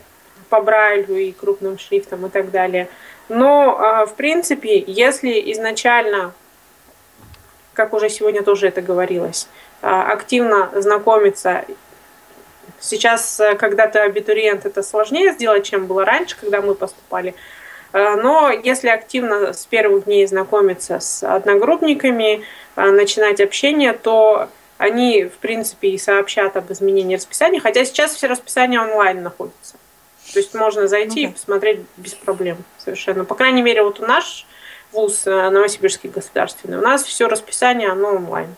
[0.51, 2.89] по Брайлю и крупным шрифтом и так далее.
[3.29, 6.33] Но, а, в принципе, если изначально,
[7.73, 9.49] как уже сегодня тоже это говорилось,
[9.81, 11.65] а, активно знакомиться
[12.81, 17.35] Сейчас, э, когда ты абитуриент, это сложнее сделать, чем было раньше, когда мы поступали.
[17.97, 22.43] Э, но если активно с первых дней знакомиться с одногруппниками,
[22.77, 28.27] э, начинать общение, то они, в принципе, и сообщат об изменении расписания, хотя сейчас все
[28.27, 29.77] расписания онлайн находятся.
[30.35, 31.31] То есть можно зайти okay.
[31.31, 33.25] и посмотреть без проблем совершенно.
[33.25, 34.47] По крайней мере, вот у наш
[34.93, 38.55] вуз э, Новосибирский государственный, у нас все расписание, оно онлайн.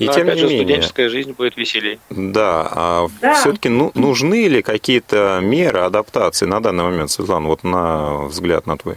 [0.00, 1.98] И Но, тем опять не же, менее, студенческая жизнь будет веселее.
[2.08, 3.34] Да, а Да.
[3.34, 8.78] все-таки ну, нужны ли какие-то меры адаптации на данный момент, Светлана, вот на взгляд на
[8.78, 8.96] твой?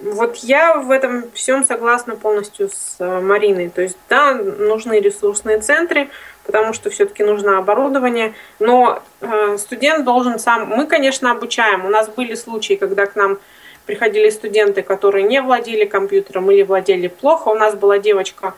[0.00, 3.70] Вот я в этом всем согласна полностью с э, Мариной.
[3.70, 6.10] То есть, да, нужны ресурсные центры,
[6.44, 10.68] потому что все-таки нужно оборудование, но э, студент должен сам...
[10.68, 11.84] Мы, конечно, обучаем.
[11.84, 13.38] У нас были случаи, когда к нам
[13.86, 17.48] приходили студенты, которые не владели компьютером или владели плохо.
[17.48, 18.54] У нас была девочка,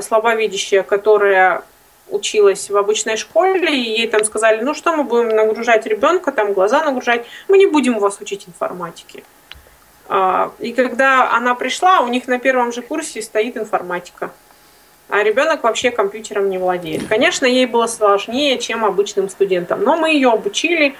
[0.00, 1.62] слабовидящая, которая
[2.08, 6.52] училась в обычной школе, и ей там сказали, ну что мы будем нагружать ребенка, там
[6.52, 9.24] глаза нагружать, мы не будем вас учить информатике.
[10.08, 14.30] А, и когда она пришла, у них на первом же курсе стоит информатика.
[15.08, 17.06] А ребенок вообще компьютером не владеет.
[17.06, 20.96] Конечно, ей было сложнее, чем обычным студентам, но мы ее обучили,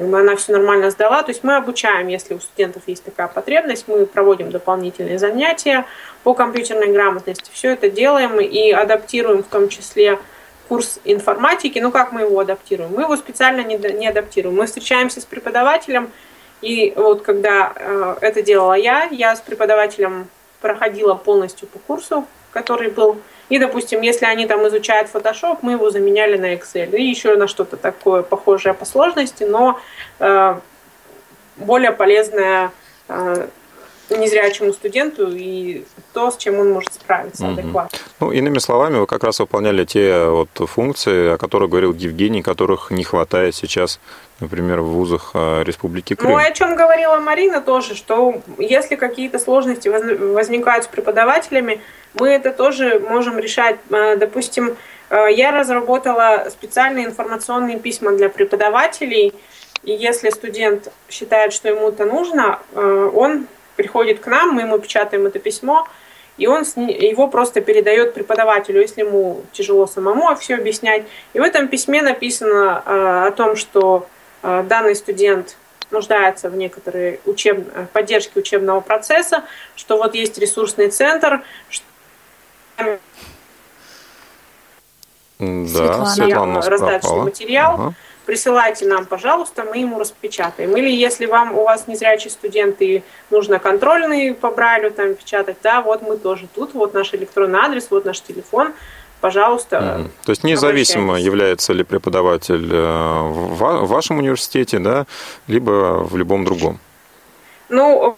[0.00, 1.22] она все нормально сдала.
[1.22, 5.86] То есть мы обучаем, если у студентов есть такая потребность, мы проводим дополнительные занятия
[6.22, 7.50] по компьютерной грамотности.
[7.52, 10.18] Все это делаем и адаптируем в том числе
[10.68, 11.78] курс информатики.
[11.78, 12.92] Ну как мы его адаптируем?
[12.94, 14.56] Мы его специально не, не адаптируем.
[14.56, 16.10] Мы встречаемся с преподавателем,
[16.62, 20.28] и вот когда э, это делала я, я с преподавателем
[20.60, 23.18] проходила полностью по курсу который был.
[23.50, 26.96] И, допустим, если они там изучают Photoshop, мы его заменяли на Excel.
[26.96, 29.78] И еще на что-то такое похожее по сложности, но
[30.20, 30.58] э,
[31.56, 32.70] более полезное
[33.08, 33.48] э,
[34.08, 37.52] незрячему студенту и то, с чем он может справиться угу.
[37.52, 37.98] адекватно.
[38.20, 42.90] Ну, иными словами, вы как раз выполняли те вот функции, о которых говорил Евгений, которых
[42.90, 44.00] не хватает сейчас,
[44.40, 46.32] например, в вузах а, Республики Крым.
[46.32, 51.80] Ну, о чем говорила Марина тоже, что если какие-то сложности возникают с преподавателями,
[52.14, 53.76] мы это тоже можем решать.
[53.90, 54.76] А, допустим,
[55.08, 59.32] а, я разработала специальные информационные письма для преподавателей,
[59.82, 63.46] и если студент считает, что ему это нужно, он
[63.80, 65.88] приходит к нам, мы ему печатаем это письмо,
[66.40, 71.04] и он его просто передает преподавателю, если ему тяжело самому все объяснять.
[71.34, 74.08] И в этом письме написано э, о том, что
[74.42, 75.58] э, данный студент
[75.90, 77.68] нуждается в некоторой учеб...
[77.92, 79.44] поддержке учебного процесса,
[79.76, 81.42] что вот есть ресурсный центр.
[81.68, 81.84] Что...
[85.38, 87.74] Да, Светлана, Светлана раздачный материал.
[87.74, 87.94] Ага
[88.30, 90.76] присылайте нам, пожалуйста, мы ему распечатаем.
[90.76, 95.80] Или если вам у вас незрячий студент и нужно контрольный по Брайлю там печатать, да,
[95.80, 98.72] вот мы тоже тут, вот наш электронный адрес, вот наш телефон,
[99.20, 99.76] пожалуйста.
[99.76, 100.10] Mm.
[100.24, 105.06] То есть независимо является ли преподаватель э, в вашем университете, да,
[105.48, 106.78] либо в любом другом.
[107.68, 108.16] Ну,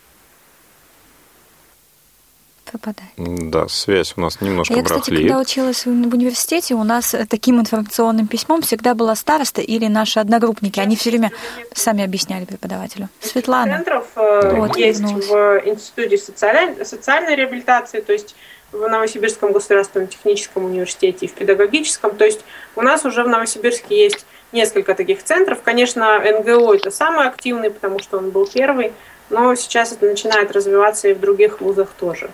[2.73, 3.11] пропадает.
[3.17, 5.03] Да, связь у нас немножко Я, брахлит.
[5.03, 10.19] кстати, когда училась в университете, у нас таким информационным письмом всегда была староста или наши
[10.19, 10.81] одногруппники.
[10.81, 11.31] Они все время
[11.75, 13.09] сами объясняли преподавателю.
[13.21, 13.77] Светлана.
[13.77, 15.29] Центров э, вот, есть вернулась.
[15.29, 18.35] в Институте социальной, социальной реабилитации, то есть
[18.73, 22.17] в Новосибирском государственном техническом университете и в педагогическом.
[22.17, 22.41] То есть
[22.75, 25.63] у нас уже в Новосибирске есть несколько таких центров.
[25.63, 28.93] Конечно, НГО это самый активный, потому что он был первый,
[29.31, 32.31] но сейчас это начинает развиваться и в других вузах тоже.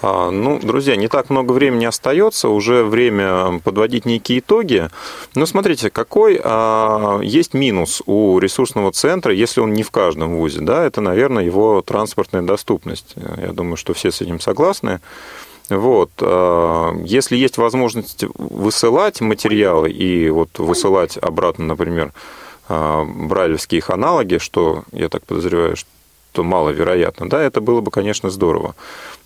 [0.00, 4.88] А, ну, друзья, не так много времени остается, уже время подводить некие итоги.
[5.34, 10.60] Но смотрите, какой а, есть минус у ресурсного центра, если он не в каждом вузе,
[10.60, 13.14] да, это, наверное, его транспортная доступность.
[13.38, 15.00] Я думаю, что все с этим согласны.
[15.68, 16.10] Вот.
[16.20, 22.12] А, если есть возможность высылать материалы и вот высылать обратно, например,
[22.68, 25.88] а, брайлевские их аналоги, что, я так подозреваю, что
[26.42, 28.74] маловероятно, да, это было бы, конечно, здорово.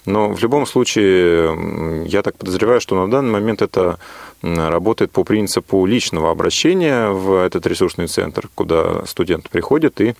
[0.04, 3.98] Но в любом случае, я так подозреваю, что на данный момент это
[4.42, 10.14] работает по принципу личного обращения в этот ресурсный центр, куда студент приходит и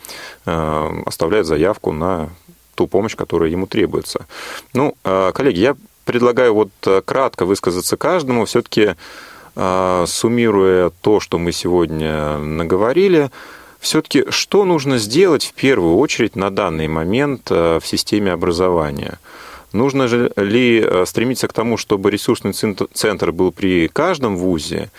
[0.46, 2.30] э, оставляет заявку на
[2.76, 4.26] ту помощь, которая ему требуется.
[4.74, 6.70] Ну, э, коллеги, я предлагаю вот
[7.04, 8.94] кратко высказаться каждому, все-таки
[9.56, 13.30] э, суммируя то, что мы сегодня наговорили,
[13.82, 19.18] все-таки что нужно сделать в первую очередь на данный момент в системе образования–
[19.72, 20.02] Нужно
[20.36, 24.90] ли э, стремиться к тому, чтобы ресурсный центр был при каждом вузе?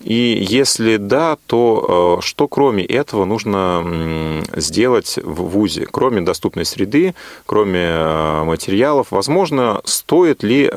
[0.00, 7.14] И если да, то э, что кроме этого нужно сделать в ВУЗе, кроме доступной среды,
[7.44, 9.08] кроме э, материалов?
[9.10, 10.70] Возможно, стоит ли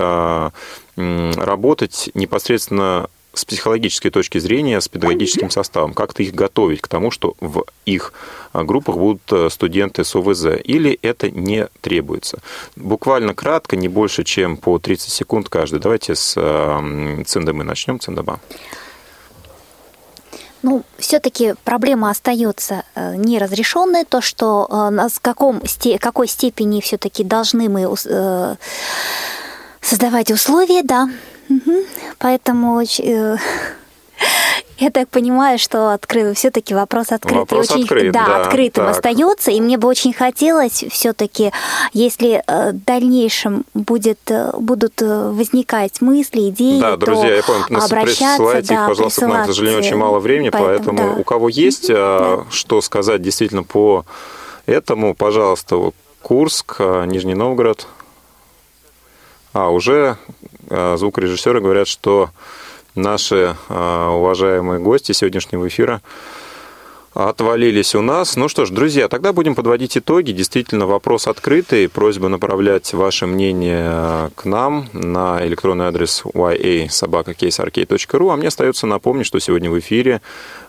[0.95, 7.35] работать непосредственно с психологической точки зрения с педагогическим составом, как-то их готовить к тому, что
[7.39, 8.13] в их
[8.53, 12.39] а, группах будут э, студенты с ОВЗ, или это не требуется.
[12.75, 15.79] Буквально кратко, не больше, чем по 30 секунд каждый.
[15.79, 17.99] Давайте с э, Циндамы начнем.
[17.99, 18.39] Циндама.
[20.61, 25.61] Ну, все-таки проблема остается э, неразрешенной, то, что с каком,
[25.99, 27.97] какой степени все-таки должны мы
[29.81, 31.09] создавать условия, да,
[31.49, 31.73] Угу.
[32.19, 33.37] Поэтому э,
[34.77, 37.39] я так понимаю, что открыл все-таки вопрос открытый.
[37.39, 38.95] Вопрос очень, открыт, да, да, открытым так.
[38.95, 39.51] остается.
[39.51, 41.51] И мне бы очень хотелось все-таки,
[41.93, 47.83] если э, в дальнейшем будет, э, будут возникать мысли, идеи, да, друзья, то я понял,
[47.83, 51.21] обращаться, присылайте да, их, пожалуйста, к нам, к сожалению, очень мало времени, поэтому, поэтому да.
[51.21, 52.45] у кого есть да.
[52.49, 54.05] что сказать действительно по
[54.65, 55.91] этому, пожалуйста,
[56.21, 57.85] Курск, Нижний Новгород.
[59.53, 60.17] А, уже а,
[60.69, 62.29] звукорежиссеры говорят, что
[62.95, 66.01] наши а, уважаемые гости сегодняшнего эфира
[67.13, 68.35] отвалились у нас.
[68.35, 70.31] Ну что ж, друзья, тогда будем подводить итоги.
[70.31, 71.89] Действительно, вопрос открытый.
[71.89, 78.33] Просьба направлять ваше мнение к нам на электронный адрес ya.sobaka.casearcade.ru.
[78.33, 80.21] А мне остается напомнить, что сегодня в эфире,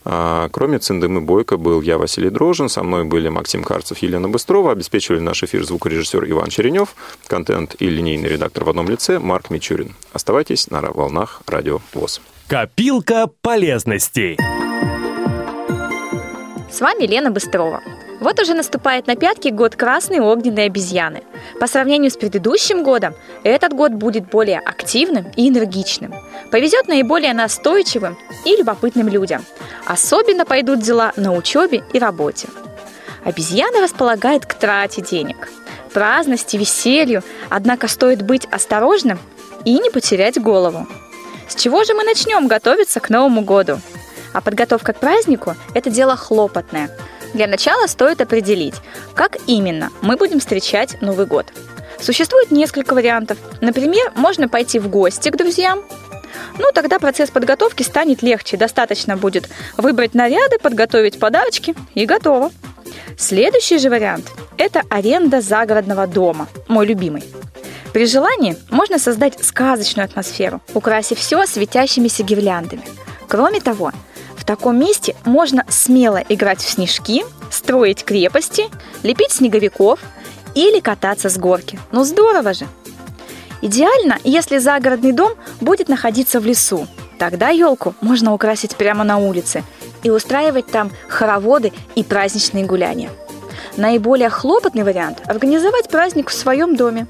[0.04, 4.72] а, кроме Циндымы Бойко, был я, Василий Дрожин, со мной были Максим Карцев, Елена Быстрова,
[4.72, 6.94] обеспечивали наш эфир звукорежиссер Иван Черенев,
[7.26, 9.94] контент и линейный редактор в одном лице Марк Мичурин.
[10.12, 12.20] Оставайтесь на волнах Радио ВОЗ.
[12.48, 14.36] Копилка полезностей.
[16.74, 17.84] С вами Лена Быстрова.
[18.18, 21.22] Вот уже наступает на пятки год красной огненной обезьяны.
[21.60, 23.14] По сравнению с предыдущим годом,
[23.44, 26.12] этот год будет более активным и энергичным.
[26.50, 29.44] Повезет наиболее настойчивым и любопытным людям.
[29.86, 32.48] Особенно пойдут дела на учебе и работе.
[33.22, 35.52] Обезьяна располагает к трате денег,
[35.92, 39.20] праздности, веселью, однако стоит быть осторожным
[39.64, 40.88] и не потерять голову.
[41.46, 43.78] С чего же мы начнем готовиться к Новому году?
[44.34, 46.90] А подготовка к празднику– это дело хлопотное.
[47.32, 48.74] Для начала стоит определить,
[49.14, 51.46] как именно мы будем встречать Новый год.
[52.00, 53.38] Существует несколько вариантов.
[53.60, 55.82] Например, можно пойти в гости к друзьям.
[56.58, 58.56] Ну, тогда процесс подготовки станет легче.
[58.56, 62.50] Достаточно будет выбрать наряды, подготовить подарочки и готово.
[63.16, 64.26] Следующий же вариант–
[64.58, 67.22] это аренда загородного дома, мой любимый.
[67.92, 72.82] При желании можно создать сказочную атмосферу, украсив все светящимися гирляндами.
[73.28, 73.92] Кроме того,
[74.44, 78.66] в таком месте можно смело играть в снежки, строить крепости,
[79.02, 79.98] лепить снеговиков
[80.54, 81.80] или кататься с горки.
[81.92, 82.66] Ну здорово же!
[83.62, 85.32] Идеально, если загородный дом
[85.62, 86.86] будет находиться в лесу.
[87.18, 89.64] Тогда елку можно украсить прямо на улице
[90.02, 93.08] и устраивать там хороводы и праздничные гуляния.
[93.78, 97.06] Наиболее хлопотный вариант– организовать праздник в своем доме.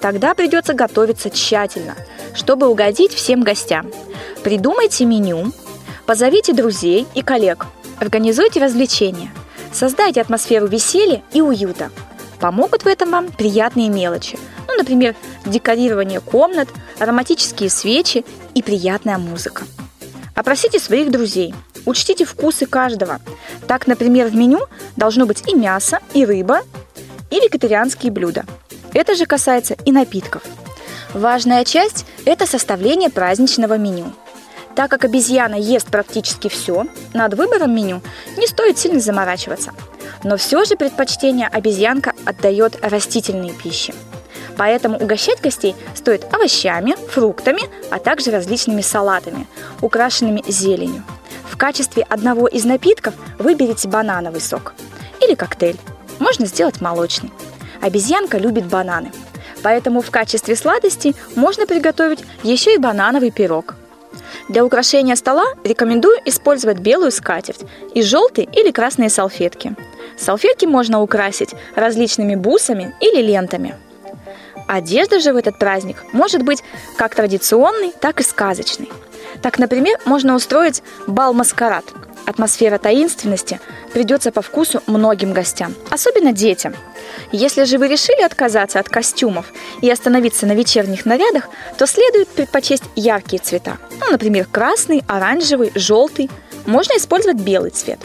[0.00, 1.94] Тогда придется готовиться тщательно,
[2.34, 3.88] чтобы угодить всем гостям.
[4.42, 5.52] Придумайте меню,
[6.12, 7.64] позовите друзей и коллег,
[7.98, 9.32] организуйте развлечения,
[9.72, 11.90] создайте атмосферу веселья и уюта.
[12.38, 14.38] Помогут в этом вам приятные мелочи,
[14.68, 19.64] ну, например, декорирование комнат, ароматические свечи и приятная музыка.
[20.34, 21.54] Опросите своих друзей,
[21.86, 23.18] учтите вкусы каждого.
[23.66, 24.60] Так, например, в меню
[24.96, 26.60] должно быть и мясо, и рыба,
[27.30, 28.44] и вегетарианские блюда–
[28.92, 30.42] это же касается и напитков.
[31.14, 34.12] Важная часть– это составление праздничного меню.
[34.74, 38.00] Так как обезьяна ест практически все, над выбором меню
[38.36, 39.72] не стоит сильно заморачиваться.
[40.24, 43.94] Но все же предпочтение обезьянка отдает растительной пище.
[44.56, 49.46] Поэтому угощать гостей стоит овощами, фруктами, а также различными салатами,
[49.80, 51.02] украшенными зеленью.
[51.44, 54.74] В качестве одного из напитков выберите банановый сок
[55.20, 55.78] или коктейль.
[56.18, 57.30] Можно сделать молочный.
[57.80, 59.12] Обезьянка любит бананы.
[59.62, 63.76] Поэтому в качестве сладости можно приготовить еще и банановый пирог.
[64.52, 69.74] Для украшения стола рекомендую использовать белую скатерть и желтые или красные салфетки.
[70.18, 73.76] Салфетки можно украсить различными бусами или лентами.
[74.68, 76.62] Одежда же в этот праздник может быть
[76.98, 78.90] как традиционной, так и сказочной.
[79.40, 81.86] Так, например, можно устроить бал-маскарад.
[82.26, 83.60] Атмосфера таинственности
[83.92, 86.74] придется по вкусу многим гостям, особенно детям–
[87.30, 89.46] если же вы решили отказаться от костюмов
[89.80, 91.48] и остановиться на вечерних нарядах,
[91.78, 93.78] то следует предпочесть яркие цвета.
[94.00, 96.30] Ну, например, красный, оранжевый, желтый.
[96.66, 97.98] Можно использовать белый цвет.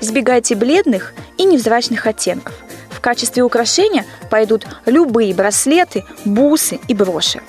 [0.00, 2.54] Избегайте бледных и невзрачных оттенков.
[2.90, 7.42] В качестве украшения пойдут любые браслеты, бусы и броши.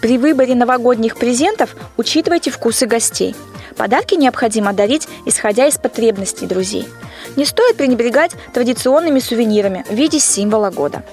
[0.00, 3.34] При выборе новогодних презентов учитывайте вкусы гостей.
[3.76, 6.86] Подарки необходимо дарить, исходя из потребностей друзей–
[7.34, 11.04] не стоит пренебрегать традиционными сувенирами в виде символа года.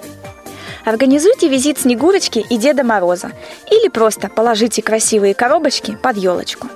[0.86, 3.32] Организуйте визит Снегурочки и Деда Мороза
[3.72, 6.68] или просто положите красивые коробочки под елочку.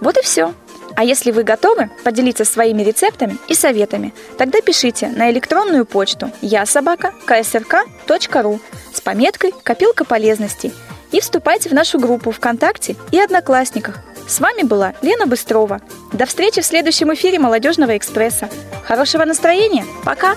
[0.00, 0.52] Вот и все.
[0.94, 6.66] А если вы готовы поделиться своими рецептами и советами, тогда пишите на электронную почту я
[6.66, 8.60] собака ksrk.ru
[8.92, 10.72] с пометкой «Копилка полезностей»
[11.12, 15.80] и вступайте в нашу группу ВКонтакте и Одноклассниках– с вами была Лена Быстрова.
[16.12, 18.48] До встречи в следующем эфире «Молодежного экспресса».
[18.84, 19.84] Хорошего настроения.
[20.04, 20.36] Пока.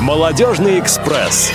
[0.00, 1.50] «Молодежный экспресс».